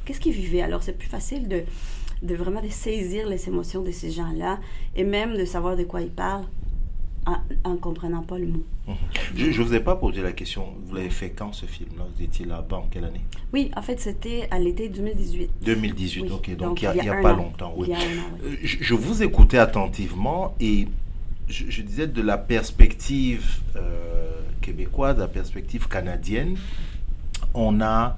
qu'est-ce 0.05 0.20
qu'ils 0.20 0.33
vivaient. 0.33 0.62
Alors, 0.62 0.83
c'est 0.83 0.96
plus 0.96 1.09
facile 1.09 1.48
de, 1.48 1.62
de 2.22 2.35
vraiment 2.35 2.62
de 2.62 2.68
saisir 2.68 3.28
les 3.28 3.48
émotions 3.48 3.82
de 3.82 3.90
ces 3.90 4.11
gens-là 4.11 4.58
et 4.94 5.04
même 5.04 5.37
de 5.37 5.44
savoir 5.44 5.76
de 5.76 5.85
quoi 5.85 6.00
ils 6.00 6.11
parlent 6.11 6.46
en 7.64 7.70
ne 7.70 7.76
comprenant 7.76 8.22
pas 8.22 8.38
le 8.38 8.46
mot. 8.46 8.64
Mhm. 8.88 8.94
Je 9.37 9.46
ne 9.46 9.64
vous 9.64 9.74
ai 9.74 9.80
pas 9.80 9.94
posé 9.94 10.22
la 10.22 10.32
question, 10.32 10.66
vous 10.85 10.94
l'avez 10.94 11.11
fait 11.11 11.30
quand 11.30 11.52
ce 11.52 11.66
film-là? 11.66 12.04
Vous 12.16 12.22
étiez 12.22 12.44
là-bas 12.44 12.78
en 12.78 12.88
quelle 12.90 13.04
année? 13.04 13.20
Oui, 13.52 13.70
en 13.76 13.82
fait, 13.82 14.00
c'était 14.00 14.48
à 14.50 14.58
l'été 14.58 14.88
2018. 14.88 15.50
2018, 15.62 16.30
ok, 16.32 16.56
donc, 16.56 16.82
il 16.82 16.90
n'y 17.00 17.08
a, 17.08 17.22
pas 17.22 17.32
longtemps. 17.32 17.74
Oui. 17.76 17.92
Euh, 17.92 18.56
je, 18.62 18.94
vous 18.94 19.22
écoutais 19.22 19.58
attentivement 19.58 20.56
et 20.58 20.88
je, 21.48 21.82
disais 21.82 22.08
de 22.08 22.22
la 22.22 22.38
perspective 22.38 23.61
euh, 23.76 24.40
québécoise, 24.61 25.14
de 25.14 25.20
la 25.20 25.28
perspective 25.28 25.87
canadienne, 25.87 26.56
on 27.54 27.80
a 27.80 28.16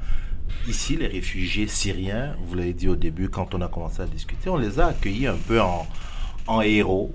ici 0.68 0.96
les 0.96 1.06
réfugiés 1.06 1.66
syriens, 1.66 2.36
vous 2.46 2.54
l'avez 2.54 2.72
dit 2.72 2.88
au 2.88 2.96
début 2.96 3.28
quand 3.28 3.54
on 3.54 3.60
a 3.60 3.68
commencé 3.68 4.02
à 4.02 4.06
discuter, 4.06 4.48
on 4.48 4.56
les 4.56 4.80
a 4.80 4.86
accueillis 4.86 5.26
un 5.26 5.36
peu 5.46 5.60
en 5.60 6.60
héros, 6.60 7.12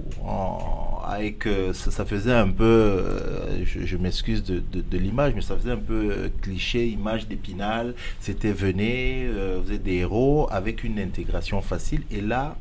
avec 1.10 1.48
euh, 1.48 1.74
ça, 1.74 2.06
faisait 2.06 2.34
un 2.34 2.50
peu, 2.50 2.64
euh, 2.64 3.64
je, 3.66 3.98
m'excuse 3.98 4.44
de, 4.44 4.98
l'image, 4.98 5.34
mais 5.36 5.42
ça 5.42 5.56
faisait 5.56 5.72
un 5.72 5.78
peu 5.78 6.12
euh, 6.12 6.30
cliché, 6.42 6.88
image 6.88 7.28
d'épinal. 7.28 7.96
C'était 8.20 8.52
venez, 8.52 9.28
vous 9.64 9.72
êtes 9.72 9.84
des 9.84 9.96
héros 9.96 10.48
avec 10.52 10.84
une 10.84 11.00
intégration 11.00 11.62
facile. 11.62 12.04
Et 12.12 12.22
là, 12.22 12.58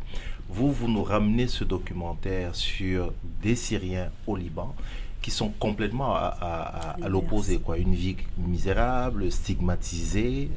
vous, 0.49 0.73
vous 0.73 0.89
nous 0.89 1.03
ramenez 1.03 1.47
ce 1.47 1.65
documentaire 1.65 2.55
sur 2.55 3.13
des 3.43 3.55
Syriens 3.55 4.11
au 4.27 4.37
Liban 4.37 4.75
qui 5.23 5.31
sont 5.31 5.51
complètement 5.59 6.15
à, 6.15 6.97
l'opposé, 7.09 7.59
quoi. 7.59 7.79
Une 7.79 7.95
vie 7.95 8.17
misérable, 8.39 9.31
stigmatisée. 9.31 10.51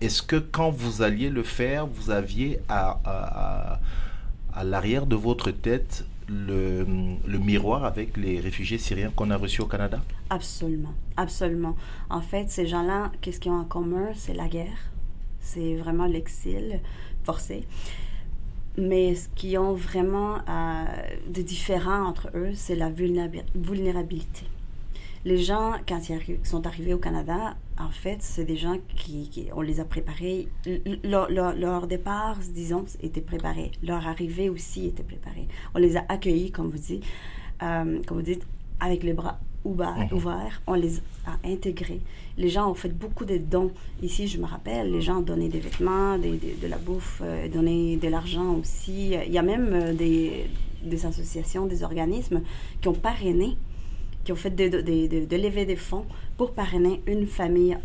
Est-ce 0.00 0.22
que 0.22 0.36
quand 0.36 0.70
vous 0.70 1.02
alliez 1.02 1.30
le 1.30 1.42
faire, 1.42 1.86
vous 1.86 2.10
aviez 2.10 2.60
à 2.68 3.80
à 4.54 4.64
l'arrière 4.64 5.06
de 5.06 5.16
votre 5.16 5.50
tête 5.50 6.04
le, 6.28 6.86
le, 7.26 7.38
miroir 7.38 7.84
avec 7.84 8.16
les 8.16 8.40
réfugiés 8.40 8.78
syriens 8.78 9.10
qu'on 9.14 9.30
a 9.30 9.36
reçus 9.36 9.62
au 9.62 9.66
Canada? 9.66 10.00
Absolument, 10.28 10.94
absolument. 11.16 11.76
En 12.08 12.20
fait, 12.20 12.50
ces 12.50 12.66
gens-là, 12.66 13.10
qu'est-ce 13.20 13.40
qu'ils 13.40 13.50
ont 13.50 13.60
en 13.60 13.64
commun? 13.64 14.10
C'est 14.14 14.34
la 14.34 14.46
guerre, 14.46 14.90
c'est 15.40 15.76
vraiment 15.76 16.06
l'exil 16.06 16.80
forcé. 17.24 17.64
Mais 18.78 19.14
ce 19.14 19.28
qu'ils 19.34 19.58
ont 19.58 19.74
vraiment 19.74 20.36
euh, 20.48 20.84
de 21.28 21.42
différent 21.42 22.06
entre 22.06 22.30
eux, 22.34 22.52
c'est 22.54 22.76
la 22.76 22.90
vulnérabilité 22.90 24.46
les 25.24 25.38
gens, 25.38 25.74
quand 25.86 26.00
ils 26.08 26.38
sont 26.44 26.66
arrivés 26.66 26.94
au 26.94 26.98
Canada, 26.98 27.56
en 27.78 27.90
fait, 27.90 28.18
c'est 28.20 28.44
des 28.44 28.56
gens 28.56 28.78
qui, 28.96 29.48
on 29.54 29.60
les 29.60 29.80
a 29.80 29.84
préparés. 29.84 30.48
Leur, 31.04 31.86
départ, 31.86 32.38
disons, 32.38 32.86
était 33.02 33.20
préparé. 33.20 33.70
Leur 33.82 34.06
arrivée 34.06 34.48
aussi 34.48 34.86
était 34.86 35.02
préparée. 35.02 35.46
On 35.74 35.78
les 35.78 35.96
a 35.96 36.04
accueillis, 36.08 36.50
comme 36.50 36.70
vous 36.70 36.94
euh, 37.62 38.00
comme 38.06 38.16
vous 38.16 38.22
dites, 38.22 38.46
avec 38.80 39.02
les 39.02 39.12
bras 39.12 39.38
ouverts, 39.64 40.08
mhm. 40.10 40.16
ouverts. 40.16 40.62
On 40.66 40.74
les 40.74 40.98
a 41.26 41.36
intégrés. 41.44 42.00
Les 42.38 42.48
gens 42.48 42.70
ont 42.70 42.74
fait 42.74 42.88
beaucoup 42.88 43.24
de 43.24 43.36
dons. 43.36 43.70
Ici, 44.02 44.26
je 44.26 44.38
me 44.38 44.46
rappelle, 44.46 44.90
les 44.90 45.00
gens 45.00 45.18
ont 45.18 45.22
donné 45.22 45.48
des 45.48 45.60
vêtements, 45.60 46.18
de 46.18 46.66
la 46.66 46.78
bouffe, 46.78 47.20
euh, 47.22 47.48
donné 47.48 47.96
de 47.96 48.08
l'argent 48.08 48.54
aussi. 48.54 49.12
Il 49.26 49.32
y 49.32 49.38
a 49.38 49.42
même 49.42 49.70
euh, 49.72 49.92
des, 49.92 50.46
des 50.82 51.06
associations, 51.06 51.66
des 51.66 51.82
organismes 51.82 52.42
qui 52.80 52.88
ont 52.88 52.94
parrainé 52.94 53.56
qui 54.24 54.32
ont 54.32 54.36
fait 54.36 54.50
de, 54.50 54.68
de, 54.68 55.24
de, 55.24 55.36
lever 55.36 55.64
des 55.64 55.76
fonds 55.76 56.04
pour 56.36 56.52
parrainer 56.52 57.00
une 57.06 57.26
famille 57.26 57.76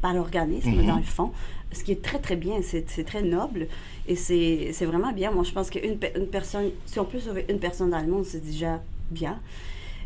par 0.00 0.14
l'organisme, 0.14 0.70
mhm. 0.70 0.86
dans 0.86 0.96
le 0.96 1.02
fond, 1.02 1.32
ce 1.72 1.82
qui 1.82 1.92
est 1.92 2.02
très, 2.02 2.18
très 2.18 2.36
bien, 2.36 2.60
c'est 2.62 3.04
très 3.04 3.22
noble 3.22 3.66
et 4.06 4.14
c'est 4.16 4.84
vraiment 4.84 5.12
bien. 5.12 5.30
Moi, 5.30 5.42
je 5.44 5.52
pense 5.52 5.70
qu'une 5.70 5.98
une 6.16 6.26
personne, 6.28 6.70
si 6.86 6.98
on 7.00 7.04
peut 7.04 7.18
sauver 7.18 7.44
une 7.48 7.58
personne 7.58 7.90
dans 7.90 8.00
le 8.00 8.06
monde, 8.06 8.24
c'est 8.24 8.44
déjà 8.44 8.80
bien. 9.10 9.40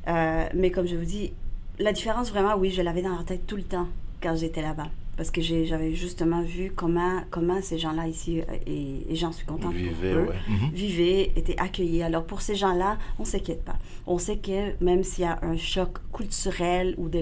Euh, 0.08 0.46
mais 0.54 0.70
comme 0.70 0.86
je 0.86 0.96
vous 0.96 1.04
dis, 1.04 1.32
la 1.78 1.92
différence 1.92 2.30
vraiment, 2.30 2.56
oui, 2.56 2.70
je 2.70 2.82
l'avais 2.82 3.02
dans 3.02 3.16
la 3.16 3.24
tête 3.24 3.46
tout 3.46 3.56
le 3.56 3.62
temps 3.62 3.88
quand 4.22 4.34
j'étais 4.36 4.62
là-bas 4.62 4.88
parce 5.18 5.32
que 5.32 5.40
j'avais 5.42 5.94
justement 5.94 6.42
vu 6.42 6.70
comment, 6.74 7.22
comment 7.30 7.60
ces 7.60 7.76
gens-là 7.76 8.06
ici, 8.06 8.40
euh, 8.40 8.44
et, 8.68 9.16
j'en 9.16 9.32
suis 9.32 9.44
contente 9.44 9.74
vivaient, 9.74 10.12
pour 10.12 10.30
eux, 10.30 10.34
mhm. 10.48 10.70
vivaient, 10.72 11.32
étaient 11.34 11.58
accueillis. 11.58 12.04
Alors 12.04 12.24
pour 12.24 12.40
ces 12.40 12.54
gens-là, 12.54 12.98
on 13.18 13.24
ne 13.24 13.26
s'inquiète 13.26 13.64
pas. 13.64 13.76
On 14.06 14.18
sait 14.18 14.36
que 14.36 14.82
même 14.82 15.02
s'il 15.02 15.24
y 15.24 15.26
a 15.26 15.40
un 15.42 15.56
choc 15.56 15.98
culturel 16.12 16.94
ou 16.98 17.08
de 17.08 17.18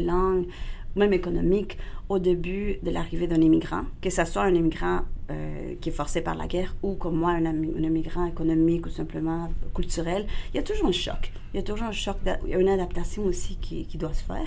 langue, 0.96 1.11
même 1.11 1.12
économique, 1.12 1.78
au 2.09 2.18
début 2.18 2.78
de 2.82 2.90
l'arrivée 2.90 3.26
d'un 3.26 3.40
immigrant, 3.40 3.85
que 4.00 4.11
ce 4.11 4.24
soit 4.24 4.42
un 4.42 4.54
immigrant 4.54 5.00
euh, 5.30 5.74
qui 5.80 5.88
est 5.88 5.92
forcé 5.92 6.20
par 6.20 6.35
la 6.35 6.46
guerre 6.46 6.74
ou 6.82 6.94
comme 6.94 7.16
moi, 7.16 7.30
un, 7.30 7.46
un, 7.46 7.62
immigrant 7.62 8.26
économique 8.26 8.87
ou 8.87 8.90
simplement 8.90 9.50
culturel, 9.74 10.26
il 10.52 10.56
y 10.56 10.61
a 10.61 10.62
toujours 10.62 10.88
un 10.88 10.92
choc. 10.92 11.32
Il 11.52 11.56
y 11.56 11.61
a 11.61 11.62
toujours 11.62 11.87
un 11.87 11.92
choc, 11.92 12.16
une 12.46 12.68
adaptation 12.68 13.24
aussi 13.24 13.56
qui, 13.56 13.87
qui 13.87 13.98
doit 13.98 14.14
se 14.14 14.22
faire. 14.22 14.46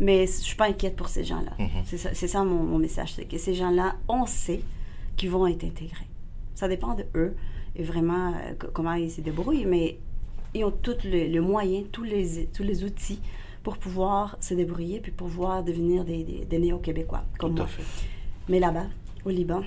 Mais 0.00 0.26
je 0.26 0.32
suis 0.32 0.56
pas 0.56 0.66
inquiète 0.66 0.96
pour 0.96 1.08
ces 1.08 1.24
gens-là. 1.24 1.52
Mhm. 1.58 1.84
C'est 1.84 2.26
ça, 2.26 2.42
mon, 2.42 2.78
message, 2.78 3.14
c'est 3.14 3.26
que 3.26 3.36
ces 3.38 3.54
gens-là, 3.54 3.96
on 4.08 4.26
sait 4.26 4.62
qu'ils 5.16 5.30
vont 5.30 5.46
être 5.46 5.64
intégrés. 5.64 6.06
Ça 6.54 6.68
dépend 6.68 6.94
de 6.94 7.04
eux 7.14 7.34
et 7.76 7.82
vraiment 7.82 8.30
euh, 8.30 8.54
comment 8.72 8.94
ils 8.94 9.10
se 9.10 9.20
débrouillent, 9.20 9.66
mais 9.66 9.98
ils 10.54 10.64
ont 10.64 10.72
tous 10.72 11.04
les 11.04 11.38
moyens, 11.38 11.86
tous 11.92 12.02
les, 12.02 12.46
tous 12.46 12.62
les 12.62 12.82
outils 12.82 13.20
pour 13.70 13.78
pouvoir 13.78 14.36
se 14.40 14.52
débrouiller 14.52 14.98
puis 14.98 15.12
pouvoir 15.12 15.62
devenir 15.62 16.04
des, 16.04 16.24
des, 16.24 16.58
néo-québécois 16.58 17.22
comme 17.38 17.54
moi. 17.54 17.68
Mais 18.48 18.58
là-bas, 18.58 18.86
au 19.24 19.30
Liban, 19.30 19.62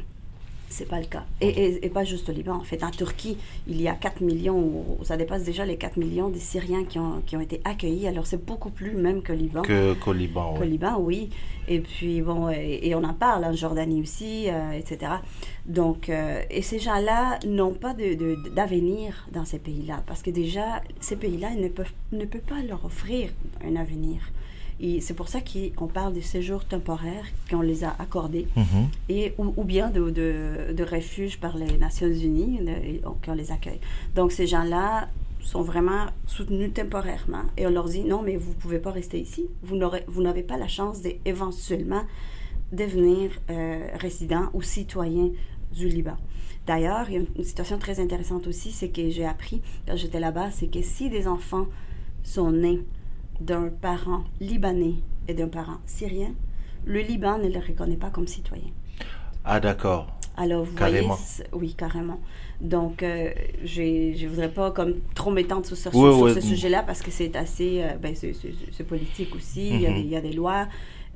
c'est 0.74 0.88
pas 0.88 1.00
le 1.00 1.06
cas. 1.06 1.24
Et, 1.40 1.86
et, 1.86 1.90
pas 1.90 2.04
juste 2.04 2.28
au 2.30 2.32
Liban. 2.32 2.56
En 2.56 2.64
fait, 2.64 2.84
en 2.84 2.90
Turquie, 2.90 3.38
il 3.68 3.80
y 3.80 3.88
a 3.88 3.94
4 3.94 4.22
millions, 4.22 4.84
ça 5.04 5.18
dépasse 5.18 5.44
déjà 5.44 5.66
les 5.66 5.78
4 5.78 5.98
millions 5.98 6.30
des 6.30 6.40
Syriens 6.40 6.84
qui 6.84 6.98
ont, 6.98 7.22
qui 7.26 7.38
ont 7.38 7.42
été 7.42 7.62
accueillis. 7.64 8.08
Alors, 8.08 8.26
c'est 8.26 8.44
beaucoup 8.44 8.72
plus 8.72 8.96
même 8.96 9.22
que 9.22 9.34
Liban. 9.34 9.62
Que, 9.62 9.94
qu'au 9.94 10.14
Liban, 10.14 10.56
oui. 10.60 10.68
Liban, 10.68 10.98
oui. 11.00 11.30
Et 11.68 11.80
puis, 11.80 12.22
bon, 12.22 12.50
et, 12.50 12.94
on 12.96 13.04
en 13.04 13.14
parle 13.14 13.46
en 13.46 13.54
Jordanie 13.54 14.02
aussi, 14.02 14.50
euh, 14.50 14.72
etc. 14.72 15.14
Donc, 15.66 16.10
euh, 16.10 16.42
et 16.50 16.64
ces 16.64 16.80
gens-là 16.80 17.40
n'ont 17.46 17.74
pas 17.74 17.94
de, 17.94 18.50
d'avenir 18.50 19.28
dans 19.32 19.46
ces 19.46 19.60
pays-là. 19.60 20.04
Parce 20.08 20.24
que 20.24 20.32
déjà, 20.32 20.82
ces 21.00 21.16
pays-là 21.16 21.52
ne 21.52 21.68
peuvent, 21.68 21.94
ne 22.12 22.26
peuvent 22.26 22.42
pas 22.42 22.62
leur 22.68 22.84
offrir 22.84 23.30
un 23.64 23.76
avenir. 23.76 24.20
Et 24.80 25.02
c'est 25.02 25.14
pour 25.14 25.28
ça 25.28 25.40
qu'on 25.42 25.88
parle 25.88 26.14
des 26.14 26.22
séjours 26.22 26.66
temporaires 26.66 27.26
qu'on 27.50 27.62
les 27.62 27.84
a 27.84 27.96
accordés, 28.00 28.48
mhm. 28.56 28.88
et, 29.10 29.34
ou, 29.38 29.64
bien 29.64 29.90
de, 29.90 30.10
de, 30.10 30.74
de, 30.74 30.84
refuge 30.84 31.40
par 31.40 31.58
les 31.58 31.78
Nations 31.78 32.08
Unies 32.08 32.60
qu'on 33.24 33.34
les 33.34 33.52
accueille. 33.52 33.80
Donc 34.16 34.32
ces 34.32 34.48
gens-là 34.48 35.08
sont 35.42 35.62
vraiment 35.62 36.08
soutenus 36.26 36.74
temporairement 36.74 37.44
et 37.58 37.68
on 37.68 37.70
leur 37.70 37.86
dit 37.86 38.04
non, 38.04 38.22
mais 38.22 38.38
vous 38.38 38.52
ne 38.52 38.56
pouvez 38.56 38.80
pas 38.80 38.92
rester 38.92 39.20
ici. 39.20 39.48
Vous 39.62 40.22
n'avez 40.22 40.44
pas 40.44 40.58
la 40.58 40.68
chance 40.68 41.02
d'éventuellement 41.02 42.04
devenir 42.72 43.32
euh, 43.50 43.88
résident 44.00 44.50
ou 44.54 44.62
citoyen 44.62 45.30
du 45.74 45.88
Liban. 45.88 46.18
D'ailleurs, 46.66 47.10
il 47.10 47.14
y 47.14 47.18
a 47.18 47.20
une 47.20 47.44
situation 47.44 47.78
très 47.78 48.00
intéressante 48.00 48.48
aussi, 48.48 48.72
c'est 48.72 48.90
que 48.90 49.10
j'ai 49.10 49.26
appris 49.26 49.62
quand 49.88 49.96
j'étais 49.96 50.20
là-bas, 50.20 50.50
c'est 50.52 50.68
que 50.68 50.82
si 50.82 51.10
des 51.10 51.28
enfants 51.28 51.68
sont 52.24 52.52
nés 52.52 52.82
d'un 53.41 53.69
parent 53.69 54.24
libanais 54.39 54.96
et 55.28 55.34
d'un 55.34 55.48
parent 55.48 55.78
syrien, 55.86 56.34
le 56.86 57.00
Liban 57.00 57.38
ne 57.38 57.48
les 57.48 57.60
reconnaît 57.60 57.98
pas 57.98 58.10
comme 58.10 58.28
citoyens. 58.28 58.72
Ah 59.46 59.60
d'accord. 59.60 60.08
Alors 60.36 60.63
vous 60.63 60.76
carrément. 60.76 61.15
voyez, 61.15 61.50
oui 61.54 61.74
carrément. 61.76 62.19
Donc 62.60 63.04
euh, 63.04 63.32
je 63.63 63.82
ne 64.24 64.28
voudrais 64.28 64.50
pas 64.50 64.72
comme 64.72 64.96
trop 65.13 65.32
m'étendre 65.32 65.65
sur, 65.65 65.78
ce 65.78 66.41
sujet-là 66.41 66.82
parce 66.82 67.02
que 67.02 67.12
c'est 67.12 67.36
assez, 67.36 67.84
euh, 67.84 67.96
ben, 68.02 68.15
c'est 68.15 68.84
politique 68.84 69.36
aussi. 69.36 69.69
il, 69.69 69.82
y 69.82 69.86
a 69.86 69.89
mhm. 69.89 69.96
des, 69.96 70.02
il, 70.02 70.10
y 70.10 70.15
a 70.15 70.22
des, 70.22 70.34
lois 70.34 70.67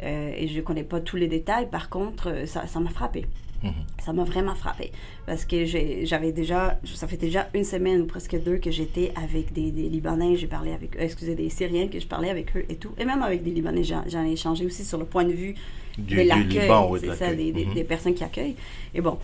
et 0.02 0.48
je 0.48 0.56
ne 0.56 0.62
connais 0.62 0.84
pas 0.84 1.00
tous 1.00 1.18
les 1.18 1.28
détails. 1.28 1.70
Par 1.70 1.90
contre, 1.90 2.46
ça 2.46 2.80
m'a 2.80 2.90
frappé. 2.90 3.26
Mhm. 3.64 3.74
Ça 4.04 4.14
m'a 4.14 4.24
vraiment 4.24 4.54
frappé 4.56 4.92
parce 5.26 5.46
que 5.46 5.66
j'avais 5.66 6.32
déjà, 6.32 6.80
ça 6.86 7.08
fait 7.08 7.18
déjà 7.18 7.50
une 7.54 7.64
semaine 7.64 8.02
ou 8.02 8.06
presque 8.06 8.40
deux 8.42 8.58
que 8.58 8.70
j'étais 8.70 9.12
avec 9.16 9.52
des, 9.52 9.72
Libanais, 9.72 10.36
j'ai 10.36 10.48
parlé 10.48 10.74
avec 10.74 10.96
eux, 10.96 11.02
excusez, 11.02 11.36
des 11.36 11.50
Syriens, 11.50 11.88
que 11.88 12.00
je 12.00 12.08
parlais 12.08 12.30
avec 12.30 12.56
eux 12.56 12.66
et 12.70 12.76
tout. 12.76 12.92
Et 12.98 13.06
même 13.06 13.24
avec 13.24 13.44
des 13.44 13.52
Libanais, 13.52 13.84
j'en 13.84 14.26
ai 14.26 14.32
échangé 14.32 14.66
aussi 14.66 14.86
sur 14.86 14.98
le 14.98 15.06
point 15.06 15.24
de 15.24 15.34
vue 15.34 15.56
de 15.98 16.22
l'accueil, 16.22 16.70
c'est 17.00 17.16
ça, 17.16 17.34
des, 17.34 17.52
mhm. 17.52 17.74
des, 17.74 17.84
personnes 17.84 18.14
qui 18.14 18.24
accueillent. 18.24 18.56
Et 18.94 19.02
bon, 19.02 19.18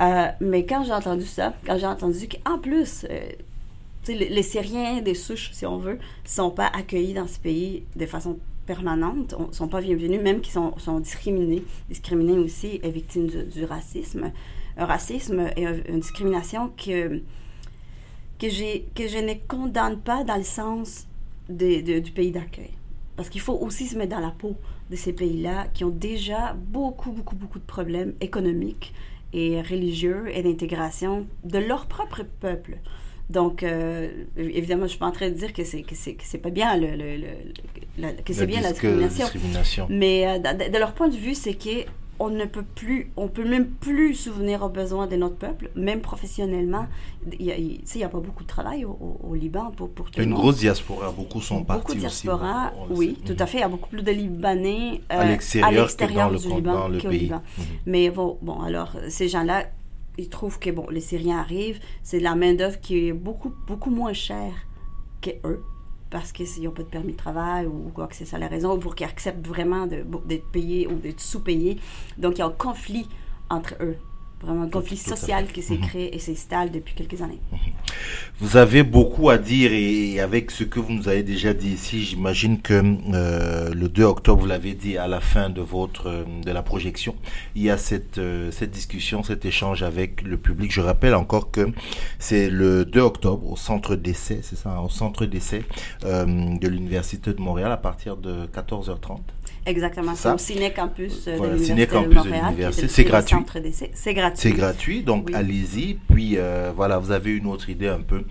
euh, 0.00 0.26
mais 0.40 0.66
quand 0.66 0.84
j'ai 0.84 0.92
entendu 0.92 1.24
ça, 1.24 1.54
quand 1.64 1.78
j'ai 1.78 1.86
entendu 1.86 2.28
qu'en 2.28 2.58
plus, 2.58 3.06
euh, 3.08 3.20
les, 4.08 4.28
les, 4.28 4.42
Syriens 4.42 5.00
des 5.00 5.14
souches, 5.14 5.50
si 5.52 5.64
on 5.64 5.78
veut, 5.78 5.98
sont 6.24 6.50
pas 6.50 6.66
accueillis 6.66 7.14
dans 7.14 7.28
ce 7.28 7.38
pays 7.38 7.84
de 7.94 8.06
façon 8.06 8.38
permanentes 8.66 9.34
ne 9.38 9.52
sont 9.52 9.68
pas 9.68 9.80
bienvenus, 9.80 10.20
même 10.20 10.40
qui 10.40 10.50
sont, 10.50 10.76
sont, 10.78 11.00
discriminés, 11.00 11.62
discriminés 11.88 12.38
aussi 12.38 12.80
et 12.82 12.90
victimes 12.90 13.26
du, 13.26 13.64
racisme. 13.64 14.32
Un 14.76 14.86
racisme 14.86 15.50
et 15.56 15.64
une 15.64 16.00
discrimination 16.00 16.70
que 16.76 17.22
que, 18.38 18.78
que 18.94 19.06
je 19.06 19.18
ne 19.18 19.34
condamne 19.46 19.98
pas 19.98 20.24
dans 20.24 20.36
le 20.36 20.44
sens 20.44 21.06
du 21.48 22.12
pays 22.14 22.30
d'accueil. 22.30 22.70
Parce 23.16 23.28
qu'il 23.28 23.40
faut 23.40 23.58
aussi 23.58 23.86
se 23.86 23.98
mettre 23.98 24.16
dans 24.16 24.20
la 24.20 24.30
peau 24.30 24.56
de 24.90 24.96
ces 24.96 25.12
pays-là 25.12 25.66
qui 25.74 25.84
ont 25.84 25.90
déjà 25.90 26.54
beaucoup, 26.54 27.12
beaucoup, 27.12 27.36
beaucoup 27.36 27.58
de 27.58 27.64
problèmes 27.64 28.14
économiques 28.20 28.94
et 29.32 29.60
religieux 29.60 30.24
et 30.34 30.42
d'intégration 30.42 31.26
de 31.44 31.58
leur 31.58 31.86
propre 31.86 32.22
peuple. 32.40 32.78
Donc, 33.30 33.62
euh, 33.62 34.08
évidemment, 34.36 34.82
je 34.82 34.88
suis 34.88 34.98
pas 34.98 35.06
en 35.06 35.12
train 35.12 35.28
de 35.28 35.34
dire 35.34 35.52
que 35.52 35.62
c'est 35.62 35.82
que 35.82 35.94
c'est 35.94 36.38
pas 36.38 36.50
bien 36.50 36.76
le, 36.76 36.96
le, 36.96 38.12
que 38.24 38.32
c'est 38.32 38.46
bien 38.46 38.60
la 38.60 38.72
discrimination. 38.72 39.86
Mais 39.88 40.26
euh, 40.26 40.38
de, 40.38 40.78
leur 40.78 40.92
point 40.92 41.08
de 41.08 41.16
vue, 41.16 41.36
c'est 41.36 41.54
que 41.54 41.86
on 42.18 42.28
ne 42.28 42.44
peut 42.44 42.64
plus, 42.74 43.12
on 43.16 43.28
peut 43.28 43.48
même 43.48 43.66
plus 43.66 44.14
souvenir 44.14 44.62
aux 44.62 44.68
besoins 44.68 45.06
de 45.06 45.16
notre 45.16 45.36
peuple, 45.36 45.70
même 45.74 46.00
professionnellement. 46.00 46.86
Il 47.38 47.46
n'y 47.46 48.02
a, 48.02 48.06
a, 48.06 48.08
pas 48.08 48.18
beaucoup 48.18 48.42
de 48.42 48.48
travail 48.48 48.84
au, 48.84 49.34
Liban 49.34 49.72
pour, 49.76 49.88
pour 49.90 50.10
tout 50.10 50.20
Une 50.20 50.34
grosse 50.34 50.58
diaspora, 50.58 51.12
beaucoup 51.12 51.40
sont 51.40 51.64
partis 51.64 51.80
Beaucoup 51.80 51.94
de 51.94 52.00
diaspora, 52.00 52.72
oui, 52.90 53.16
tout 53.24 53.36
à 53.38 53.46
fait. 53.46 53.58
Il 53.58 53.60
y 53.60 53.64
a 53.64 53.68
beaucoup 53.68 53.88
plus 53.88 54.02
de 54.02 54.10
Libanais 54.10 55.00
euh, 55.12 55.36
à 55.62 55.70
l'extérieur 55.70 56.30
du 56.34 56.48
Liban 56.48 56.90
qu'au 57.00 57.08
Liban. 57.08 57.42
Mhm. 57.56 57.64
Mais 57.86 58.10
bon, 58.10 58.38
bon, 58.42 58.60
alors, 58.60 58.96
ces 59.08 59.28
gens-là, 59.28 59.66
ils 60.20 60.28
trouvent 60.28 60.58
que, 60.58 60.70
bon, 60.70 60.88
les 60.90 61.00
Syriens 61.00 61.38
arrivent, 61.38 61.80
c'est 62.02 62.18
de 62.18 62.24
la 62.24 62.34
main-d'œuvre 62.34 62.80
qui 62.80 63.08
est 63.08 63.12
beaucoup, 63.12 63.52
beaucoup 63.66 63.90
moins 63.90 64.12
chère 64.12 64.54
qu'eux 65.20 65.62
parce 66.10 66.32
qu'ils 66.32 66.64
n'ont 66.64 66.72
pas 66.72 66.82
de 66.82 66.88
permis 66.88 67.12
de 67.12 67.16
travail 67.16 67.66
ou 67.66 67.90
quoi 67.94 68.08
que 68.08 68.16
c'est 68.16 68.24
ça 68.24 68.36
la 68.36 68.48
raison, 68.48 68.74
ou 68.74 68.78
pour 68.78 68.96
qu'ils 68.96 69.06
acceptent 69.06 69.46
vraiment 69.46 69.86
d'être 69.86 70.50
payés 70.50 70.88
ou 70.88 70.94
d'être 70.94 71.20
sous-payés. 71.20 71.78
Donc, 72.18 72.36
il 72.36 72.38
y 72.40 72.42
a 72.42 72.46
un 72.46 72.50
conflit 72.50 73.08
entre 73.48 73.74
eux 73.80 73.96
vraiment 74.42 74.62
un 74.62 74.68
conflit 74.68 74.96
social 74.96 75.46
qui 75.48 75.62
s'est 75.62 75.76
mhm. 75.76 75.86
créé 75.86 76.14
et 76.14 76.18
s'installe 76.18 76.70
depuis 76.70 76.94
quelques 76.94 77.20
années. 77.20 77.40
Mhm. 77.52 77.58
Vous 78.40 78.56
avez 78.56 78.82
beaucoup 78.82 79.28
à 79.28 79.38
dire 79.38 79.72
et 79.72 80.20
avec 80.20 80.50
ce 80.50 80.64
que 80.64 80.80
vous 80.80 80.92
nous 80.92 81.08
avez 81.08 81.22
déjà 81.22 81.52
dit 81.52 81.70
ici, 81.70 82.02
j'imagine 82.02 82.60
que 82.60 82.82
euh, 83.12 83.72
le 83.74 83.88
2 83.88 84.02
octobre, 84.04 84.40
vous 84.40 84.46
l'avez 84.46 84.74
dit 84.74 84.96
à 84.96 85.08
la 85.08 85.20
fin 85.20 85.50
de 85.50 85.60
votre 85.60 86.08
euh, 86.08 86.24
de 86.44 86.50
la 86.50 86.62
projection, 86.62 87.14
il 87.54 87.62
y 87.62 87.70
a 87.70 87.76
cette 87.76 88.18
euh, 88.18 88.50
cette 88.50 88.70
discussion, 88.70 89.22
cet 89.22 89.44
échange 89.44 89.82
avec 89.82 90.22
le 90.22 90.38
public. 90.38 90.72
Je 90.72 90.80
rappelle 90.80 91.14
encore 91.14 91.50
que 91.50 91.68
c'est 92.18 92.48
le 92.48 92.84
2 92.84 93.00
octobre 93.00 93.50
au 93.50 93.56
centre 93.56 93.94
d'essai, 93.94 94.40
c'est 94.42 94.56
ça, 94.56 94.80
au 94.80 94.88
centre 94.88 95.26
d'essai 95.26 95.64
de 96.02 96.68
l'université 96.68 97.32
de 97.32 97.40
Montréal 97.40 97.72
à 97.72 97.76
partir 97.76 98.16
de 98.16 98.46
14h30. 98.46 99.18
Exactement, 99.70 100.14
c'est 100.16 100.32
au 100.32 100.38
Ciné 100.38 100.72
Campus 100.72 101.26
de 101.26 101.32
l'Université 101.32 101.86
de 101.86 102.14
Montréal. 102.14 102.72
C'est 102.72 103.04
gratuit. 103.04 103.36
C'est 103.94 104.14
gratuit. 104.14 104.40
C'est 104.40 104.52
gratuit, 104.52 105.02
donc 105.02 105.30
allez-y. 105.32 105.94
Puis 106.12 106.34
euh, 106.36 106.72
voilà, 106.74 106.98
vous 106.98 107.12
avez 107.12 107.30
une 107.30 107.46
autre 107.46 107.70
idée 107.70 107.86
un 107.86 108.00
peu 108.00 108.24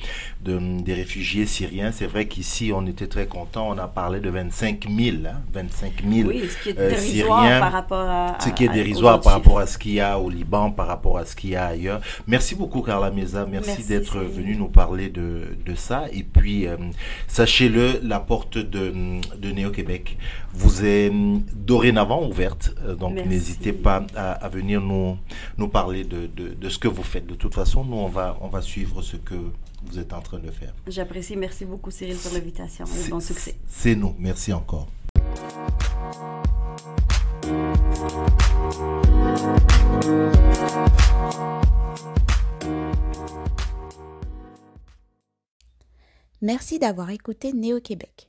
de, 0.43 0.81
des 0.81 0.93
réfugiés 0.93 1.45
syriens. 1.45 1.93
C'est 1.93 2.07
vrai 2.07 2.25
qu'ici, 2.25 2.71
on 2.75 2.85
était 2.87 3.07
très 3.07 3.25
contents. 3.25 3.69
On 3.69 3.77
a 3.77 3.87
parlé 3.87 4.19
de 4.19 4.29
25 4.29 4.85
000, 4.89 5.17
25 5.53 6.03
000 6.09 6.27
oui, 6.27 6.43
ce 6.49 6.63
qui 6.63 6.69
est 6.69 6.79
euh, 6.79 6.95
Syriens. 6.97 7.59
Par 7.59 7.71
rapport 7.71 8.09
à, 8.09 8.37
ce 8.39 8.49
qui 8.49 8.65
est 8.65 8.69
dérisoire 8.69 9.21
par 9.21 9.33
rapport 9.33 9.59
à 9.59 9.67
ce 9.67 9.77
qu'il 9.77 9.93
y 9.93 10.01
a 10.01 10.19
au 10.19 10.29
Liban, 10.29 10.71
par 10.71 10.87
rapport 10.87 11.17
à 11.17 11.25
ce 11.25 11.35
qu'il 11.37 11.51
y 11.51 11.55
a 11.55 11.67
ailleurs. 11.67 12.01
Merci 12.27 12.55
beaucoup, 12.55 12.81
Carla 12.81 13.11
Meza. 13.11 13.47
Merci, 13.49 13.85
d'être 13.87 14.19
venu 14.19 14.57
nous 14.57 14.67
parler 14.67 15.07
de, 15.07 15.57
de 15.65 15.75
ça. 15.75 16.05
Et 16.11 16.23
puis, 16.23 16.67
euh, 16.67 16.75
sachez-le, 17.27 18.01
la 18.03 18.19
porte 18.19 18.57
de, 18.57 18.93
de 19.37 19.51
Néo-Québec 19.51 20.17
vous 20.53 20.85
est 20.85 21.11
dorénavant 21.55 22.27
ouverte. 22.27 22.73
donc, 22.99 23.13
n'hésitez 23.13 23.73
pas 23.73 24.05
à, 24.15 24.31
à, 24.31 24.49
venir 24.49 24.81
nous, 24.81 25.17
nous 25.57 25.67
parler 25.67 26.03
de, 26.03 26.69
ce 26.69 26.77
que 26.77 26.87
vous 26.87 27.03
faites. 27.03 27.27
De 27.27 27.35
toute 27.35 27.53
façon, 27.53 27.83
nous, 27.83 27.97
on 27.97 28.07
va, 28.07 28.37
on 28.41 28.47
va 28.47 28.61
suivre 28.61 29.01
ce 29.01 29.17
que 29.17 29.35
vous 29.83 29.99
êtes 29.99 30.13
en 30.13 30.21
train 30.21 30.39
de 30.39 30.51
faire. 30.51 30.73
J'apprécie. 30.87 31.35
Merci 31.35 31.65
beaucoup, 31.65 31.91
Cyril, 31.91 32.17
pour 32.17 32.33
l'invitation 32.33 32.85
et 32.85 33.09
bon 33.09 33.19
succès. 33.19 33.55
C'est 33.67 33.95
nous. 33.95 34.15
Merci 34.19 34.53
encore. 34.53 34.87
Merci 46.41 46.79
d'avoir 46.79 47.09
écouté 47.09 47.51
Néo-Québec. 47.51 48.28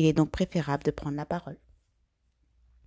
Il 0.00 0.06
est 0.06 0.14
donc 0.14 0.30
préférable 0.30 0.82
de 0.82 0.92
prendre 0.92 1.16
la 1.18 1.26
parole. 1.26 1.58